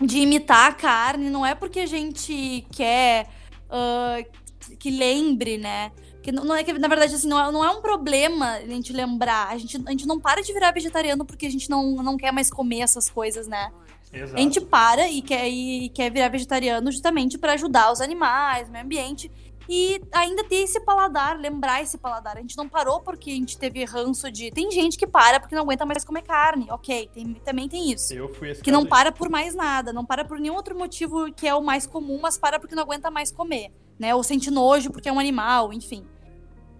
de 0.00 0.18
imitar 0.18 0.68
a 0.68 0.72
carne 0.72 1.30
não 1.30 1.44
é 1.44 1.54
porque 1.54 1.80
a 1.80 1.86
gente 1.86 2.66
quer 2.72 3.28
uh, 3.68 4.76
que 4.78 4.90
lembre, 4.90 5.58
né? 5.58 5.90
Que 6.22 6.30
não, 6.30 6.54
é 6.54 6.62
que, 6.62 6.72
na 6.74 6.88
verdade, 6.88 7.14
assim, 7.14 7.28
não 7.28 7.40
é, 7.40 7.50
não 7.50 7.64
é 7.64 7.70
um 7.70 7.80
problema 7.80 8.52
a 8.56 8.66
gente 8.66 8.92
lembrar. 8.92 9.48
A 9.48 9.56
gente, 9.56 9.82
a 9.86 9.90
gente 9.90 10.06
não 10.06 10.20
para 10.20 10.42
de 10.42 10.52
virar 10.52 10.70
vegetariano 10.70 11.24
porque 11.24 11.46
a 11.46 11.50
gente 11.50 11.70
não, 11.70 11.96
não 12.02 12.16
quer 12.16 12.30
mais 12.30 12.50
comer 12.50 12.80
essas 12.80 13.08
coisas, 13.08 13.46
né? 13.46 13.70
Exato. 14.12 14.36
A 14.36 14.40
gente 14.40 14.60
para 14.60 15.08
e 15.08 15.22
quer, 15.22 15.48
e 15.48 15.88
quer 15.90 16.10
virar 16.10 16.28
vegetariano 16.28 16.90
justamente 16.90 17.38
para 17.38 17.54
ajudar 17.54 17.92
os 17.92 18.00
animais, 18.00 18.68
o 18.68 18.72
meio 18.72 18.84
ambiente 18.84 19.30
e 19.72 20.02
ainda 20.10 20.42
ter 20.42 20.56
esse 20.56 20.80
paladar, 20.80 21.38
lembrar 21.38 21.80
esse 21.80 21.96
paladar. 21.96 22.36
A 22.36 22.40
gente 22.40 22.56
não 22.56 22.68
parou 22.68 23.00
porque 23.00 23.30
a 23.30 23.34
gente 23.34 23.56
teve 23.56 23.84
ranço 23.84 24.28
de. 24.28 24.50
Tem 24.50 24.68
gente 24.68 24.98
que 24.98 25.06
para 25.06 25.38
porque 25.38 25.54
não 25.54 25.62
aguenta 25.62 25.86
mais 25.86 26.04
comer 26.04 26.22
carne. 26.22 26.66
Ok, 26.70 27.08
tem, 27.14 27.34
também 27.34 27.68
tem 27.68 27.92
isso. 27.92 28.12
Eu 28.12 28.34
fui 28.34 28.50
esse 28.50 28.60
Que 28.60 28.72
não 28.72 28.84
para 28.84 29.12
por 29.12 29.28
mais 29.28 29.54
nada, 29.54 29.92
não 29.92 30.04
para 30.04 30.24
por 30.24 30.40
nenhum 30.40 30.56
outro 30.56 30.76
motivo 30.76 31.32
que 31.32 31.46
é 31.46 31.54
o 31.54 31.62
mais 31.62 31.86
comum, 31.86 32.18
mas 32.20 32.36
para 32.36 32.58
porque 32.58 32.74
não 32.74 32.82
aguenta 32.82 33.12
mais 33.12 33.30
comer, 33.30 33.70
né? 33.96 34.12
Ou 34.12 34.24
sente 34.24 34.50
nojo 34.50 34.90
porque 34.90 35.08
é 35.08 35.12
um 35.12 35.20
animal, 35.20 35.72
enfim. 35.72 36.04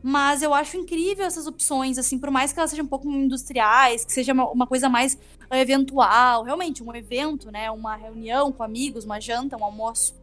Mas 0.03 0.43
eu 0.43 0.53
acho 0.53 0.77
incrível 0.77 1.25
essas 1.25 1.47
opções, 1.47 1.97
assim, 1.97 2.19
por 2.19 2.31
mais 2.33 2.53
que 2.53 2.59
elas 2.59 2.71
sejam 2.71 2.87
um 2.87 2.89
pouco 2.89 3.09
industriais, 3.09 4.05
que 4.05 4.13
seja 4.13 4.33
uma, 4.33 4.51
uma 4.51 4.67
coisa 4.67 4.89
mais 4.89 5.17
eventual, 5.53 6.43
realmente, 6.43 6.83
um 6.83 6.93
evento, 6.93 7.53
né? 7.53 7.71
Uma 7.71 7.95
reunião 7.95 8.51
com 8.51 8.65
amigos, 8.65 9.05
uma 9.05 9.21
janta, 9.21 9.57
um 9.57 9.63
almoço. 9.65 10.19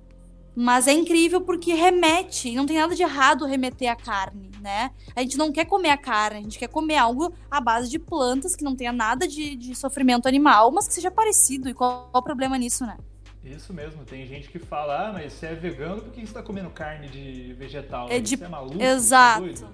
Mas 0.60 0.88
é 0.88 0.92
incrível 0.92 1.40
porque 1.40 1.76
remete, 1.76 2.56
não 2.56 2.66
tem 2.66 2.80
nada 2.80 2.96
de 2.96 3.04
errado 3.04 3.46
remeter 3.46 3.92
a 3.92 3.96
carne, 3.96 4.50
né? 4.60 4.90
A 5.16 5.22
gente 5.22 5.38
não 5.38 5.52
quer 5.52 5.66
comer 5.66 5.92
a 5.92 5.98
carne, 5.98 6.40
a 6.40 6.42
gente 6.42 6.58
quer 6.58 6.68
comer 6.68 6.98
algo 6.98 7.32
à 7.52 7.62
base 7.62 7.88
de 7.88 8.00
plantas 8.00 8.56
que 8.56 8.64
não 8.64 8.76
tenha 8.76 8.92
nada 8.92 9.28
de, 9.28 9.56
de 9.56 9.76
sofrimento 9.76 10.28
animal, 10.28 10.72
mas 10.72 10.88
que 10.88 10.96
seja 10.96 11.12
parecido. 11.12 11.70
E 11.70 11.76
qual, 11.76 12.10
qual 12.12 12.22
o 12.22 12.24
problema 12.24 12.58
nisso, 12.58 12.88
né? 12.88 12.98
Isso 13.46 13.72
mesmo, 13.72 14.04
tem 14.04 14.26
gente 14.26 14.50
que 14.50 14.58
fala, 14.58 15.10
ah, 15.10 15.14
mas 15.14 15.34
você 15.34 15.46
é 15.46 15.54
vegano, 15.54 16.02
por 16.02 16.12
que 16.12 16.26
você 16.26 16.34
tá 16.34 16.42
comendo 16.42 16.72
carne 16.72 17.08
de 17.08 17.54
vegetal? 17.54 18.08
É 18.10 18.20
de... 18.20 18.36
Você 18.36 18.44
é 18.44 18.48
maluco? 18.48 18.82
Exato. 18.82 19.62
Tá 19.62 19.68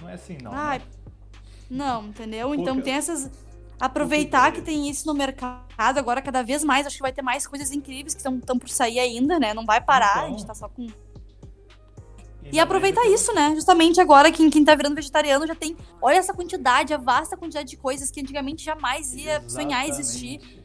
não 0.00 0.08
é 0.08 0.14
assim, 0.14 0.38
não. 0.42 0.52
Ai, 0.54 0.78
né? 0.78 0.84
Não, 1.68 2.06
entendeu? 2.06 2.54
Então 2.54 2.80
tem 2.80 2.94
essas 2.94 3.30
aproveitar 3.82 4.52
que 4.52 4.62
tem 4.62 4.88
isso 4.88 5.04
no 5.08 5.12
mercado 5.12 5.98
agora 5.98 6.22
cada 6.22 6.40
vez 6.40 6.62
mais. 6.62 6.86
Acho 6.86 6.96
que 6.96 7.02
vai 7.02 7.12
ter 7.12 7.20
mais 7.20 7.48
coisas 7.48 7.72
incríveis 7.72 8.14
que 8.14 8.20
estão 8.20 8.56
por 8.56 8.68
sair 8.68 9.00
ainda, 9.00 9.40
né? 9.40 9.52
Não 9.52 9.66
vai 9.66 9.80
parar, 9.80 10.18
então, 10.18 10.24
a 10.24 10.28
gente 10.28 10.46
tá 10.46 10.54
só 10.54 10.68
com. 10.68 10.86
E, 12.52 12.60
aproveitar 12.60 13.04
isso, 13.06 13.34
né? 13.34 13.52
Justamente 13.56 14.00
agora, 14.00 14.30
quem, 14.30 14.48
quem 14.50 14.64
tá 14.64 14.74
virando 14.76 14.94
vegetariano 14.94 15.46
já 15.48 15.54
tem. 15.54 15.76
Olha 16.00 16.16
essa 16.16 16.32
quantidade, 16.32 16.94
a 16.94 16.96
vasta 16.96 17.36
quantidade 17.36 17.70
de 17.70 17.76
coisas 17.76 18.08
que 18.08 18.20
antigamente 18.20 18.64
jamais 18.64 19.14
ia 19.14 19.36
Exatamente. 19.36 19.52
sonhar 19.52 19.88
existir. 19.88 20.62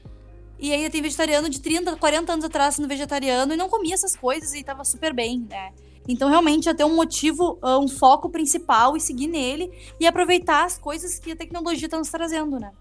E 0.59 0.71
aí 0.71 0.87
tem 0.89 1.01
vegetariano 1.01 1.49
de 1.49 1.59
30, 1.59 1.95
40 1.95 2.33
anos 2.33 2.45
atrás 2.45 2.75
sendo 2.75 2.87
vegetariano 2.87 3.53
e 3.53 3.57
não 3.57 3.69
comia 3.69 3.95
essas 3.95 4.15
coisas 4.15 4.53
e 4.53 4.63
tava 4.63 4.83
super 4.83 5.13
bem, 5.13 5.47
né? 5.49 5.71
Então, 6.07 6.29
realmente, 6.29 6.69
é 6.69 6.73
ter 6.73 6.83
um 6.83 6.95
motivo, 6.95 7.57
ah, 7.61 7.79
um 7.79 7.87
foco 7.87 8.29
principal 8.29 8.95
e 8.95 9.01
seguir 9.01 9.27
nele 9.27 9.71
e 9.99 10.05
aproveitar 10.05 10.65
as 10.65 10.77
coisas 10.77 11.19
que 11.19 11.31
a 11.31 11.35
tecnologia 11.35 11.87
está 11.87 11.97
nos 11.97 12.09
trazendo, 12.09 12.59
né? 12.59 12.71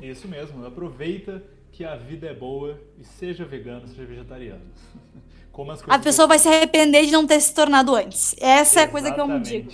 Isso 0.00 0.28
mesmo, 0.28 0.64
aproveita 0.66 1.42
que 1.72 1.84
a 1.84 1.96
vida 1.96 2.26
é 2.28 2.34
boa 2.34 2.80
e 2.98 3.04
seja 3.04 3.44
vegano, 3.44 3.86
seja 3.88 4.04
vegetariano. 4.04 4.62
Como 5.50 5.70
as 5.70 5.80
coisas 5.80 6.00
a 6.00 6.02
pessoa 6.02 6.26
vai 6.28 6.38
se 6.38 6.48
arrepender 6.48 7.06
de 7.06 7.12
não 7.12 7.26
ter 7.26 7.40
se 7.40 7.54
tornado 7.54 7.94
antes. 7.94 8.34
Essa 8.40 8.40
Exatamente. 8.40 8.78
é 8.78 8.82
a 8.82 8.88
coisa 8.88 9.12
que 9.12 9.20
eu 9.20 9.26
me 9.28 9.40
digo. 9.40 9.72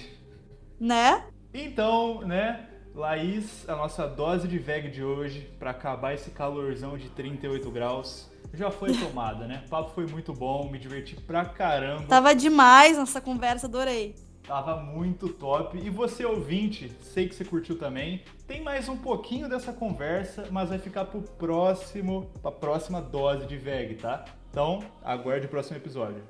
Né? 0.78 1.24
Então, 1.54 2.20
né, 2.20 2.68
Laís, 2.94 3.68
a 3.68 3.76
nossa 3.76 4.06
dose 4.06 4.46
de 4.46 4.59
veg 4.59 4.90
de 4.90 5.02
hoje, 5.02 5.50
para 5.59 5.70
acabar 5.70 6.14
esse 6.14 6.30
calorzão 6.30 6.98
de 6.98 7.09
38 7.11 7.70
graus, 7.70 8.30
já 8.52 8.70
foi 8.70 8.92
tomada, 8.96 9.46
né? 9.46 9.62
O 9.66 9.68
papo 9.70 9.90
foi 9.94 10.06
muito 10.06 10.33
bom, 10.33 10.70
me 10.70 10.78
diverti 10.78 11.16
pra 11.16 11.44
caramba. 11.44 12.06
Tava 12.06 12.35
demais 12.35 12.96
nossa 12.96 13.20
conversa, 13.20 13.66
adorei. 13.66 14.14
Tava 14.50 14.78
muito 14.78 15.28
top. 15.28 15.78
E 15.78 15.88
você, 15.88 16.26
ouvinte, 16.26 16.90
sei 17.02 17.28
que 17.28 17.36
você 17.36 17.44
curtiu 17.44 17.78
também. 17.78 18.24
Tem 18.48 18.60
mais 18.60 18.88
um 18.88 18.96
pouquinho 18.96 19.48
dessa 19.48 19.72
conversa, 19.72 20.48
mas 20.50 20.70
vai 20.70 20.78
ficar 20.80 21.04
pro 21.04 21.22
próximo, 21.22 22.28
pra 22.42 22.50
próxima 22.50 23.00
dose 23.00 23.46
de 23.46 23.56
VEG, 23.56 23.94
tá? 23.94 24.24
Então, 24.50 24.82
aguarde 25.04 25.46
o 25.46 25.48
próximo 25.48 25.76
episódio. 25.76 26.28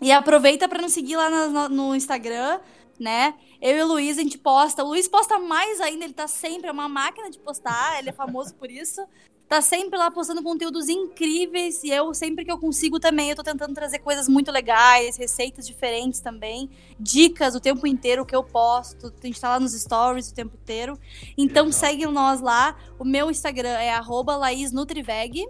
E 0.00 0.12
aproveita 0.12 0.68
para 0.68 0.80
nos 0.80 0.92
seguir 0.92 1.16
lá 1.16 1.28
no, 1.28 1.68
no, 1.68 1.96
Instagram, 1.96 2.60
né? 3.00 3.34
Eu 3.60 3.76
e 3.78 3.82
o 3.82 3.88
Luiz, 3.88 4.16
a 4.16 4.22
gente 4.22 4.38
posta. 4.38 4.84
O 4.84 4.86
Luiz 4.90 5.08
posta 5.08 5.40
mais 5.40 5.80
ainda, 5.80 6.04
ele 6.04 6.14
tá 6.14 6.28
sempre, 6.28 6.68
é 6.68 6.72
uma 6.72 6.88
máquina 6.88 7.28
de 7.28 7.40
postar, 7.40 7.98
ele 7.98 8.10
é 8.10 8.12
famoso 8.12 8.54
por 8.54 8.70
isso 8.70 9.04
tá 9.48 9.62
sempre 9.62 9.98
lá 9.98 10.10
postando 10.10 10.42
conteúdos 10.42 10.88
incríveis 10.88 11.82
e 11.82 11.90
eu 11.90 12.12
sempre 12.12 12.44
que 12.44 12.52
eu 12.52 12.58
consigo 12.58 13.00
também 13.00 13.30
eu 13.30 13.36
tô 13.36 13.42
tentando 13.42 13.74
trazer 13.74 14.00
coisas 14.00 14.28
muito 14.28 14.52
legais, 14.52 15.16
receitas 15.16 15.66
diferentes 15.66 16.20
também, 16.20 16.68
dicas 17.00 17.54
o 17.54 17.60
tempo 17.60 17.86
inteiro 17.86 18.26
que 18.26 18.36
eu 18.36 18.44
posto, 18.44 19.10
a 19.22 19.26
gente 19.26 19.40
tá 19.40 19.48
lá 19.48 19.60
nos 19.60 19.72
stories 19.72 20.30
o 20.30 20.34
tempo 20.34 20.54
inteiro. 20.54 20.98
Então 21.36 21.66
Legal. 21.66 21.80
segue 21.80 22.06
nós 22.06 22.40
lá. 22.40 22.76
O 22.98 23.04
meu 23.04 23.30
Instagram 23.30 23.70
é 23.70 23.92
@laisnutriveg 23.98 25.46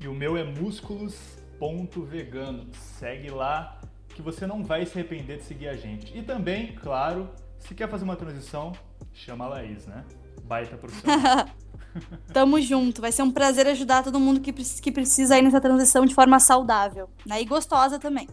e 0.00 0.08
o 0.08 0.14
meu 0.14 0.36
é 0.36 0.44
músculos.vegano. 0.44 2.68
Segue 2.98 3.30
lá 3.30 3.80
que 4.14 4.20
você 4.22 4.46
não 4.46 4.62
vai 4.62 4.86
se 4.86 4.96
arrepender 4.98 5.38
de 5.38 5.44
seguir 5.44 5.68
a 5.68 5.76
gente. 5.76 6.16
E 6.16 6.22
também, 6.22 6.74
claro, 6.74 7.28
se 7.58 7.74
quer 7.74 7.88
fazer 7.88 8.04
uma 8.04 8.16
transição, 8.16 8.72
chama 9.12 9.46
a 9.46 9.48
Laís, 9.48 9.86
né? 9.86 10.04
Baita 10.46 10.76
profissional. 10.76 11.46
Tamo 12.32 12.60
junto. 12.60 13.00
Vai 13.00 13.10
ser 13.12 13.22
um 13.22 13.30
prazer 13.30 13.66
ajudar 13.66 14.02
todo 14.02 14.20
mundo 14.20 14.40
que, 14.40 14.52
que 14.52 14.92
precisa 14.92 15.34
aí 15.34 15.42
nessa 15.42 15.60
transição 15.60 16.04
de 16.04 16.14
forma 16.14 16.38
saudável. 16.38 17.08
Né? 17.24 17.42
E 17.42 17.44
gostosa 17.44 17.98
também. 17.98 18.28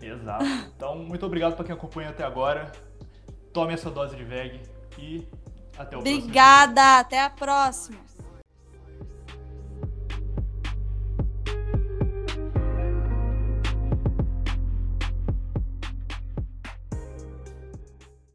Exato. 0.00 0.44
Então, 0.76 0.98
muito 0.98 1.24
obrigado 1.24 1.54
para 1.54 1.64
quem 1.64 1.74
acompanha 1.74 2.10
até 2.10 2.24
agora. 2.24 2.70
Tome 3.52 3.72
essa 3.72 3.90
dose 3.90 4.16
de 4.16 4.24
VEG 4.24 4.60
e 4.98 5.26
até 5.78 5.96
o 5.96 6.00
Obrigada, 6.00 6.00
próximo. 6.00 6.28
Obrigada, 6.28 6.98
até 6.98 7.22
a 7.22 7.30
próxima. 7.30 7.98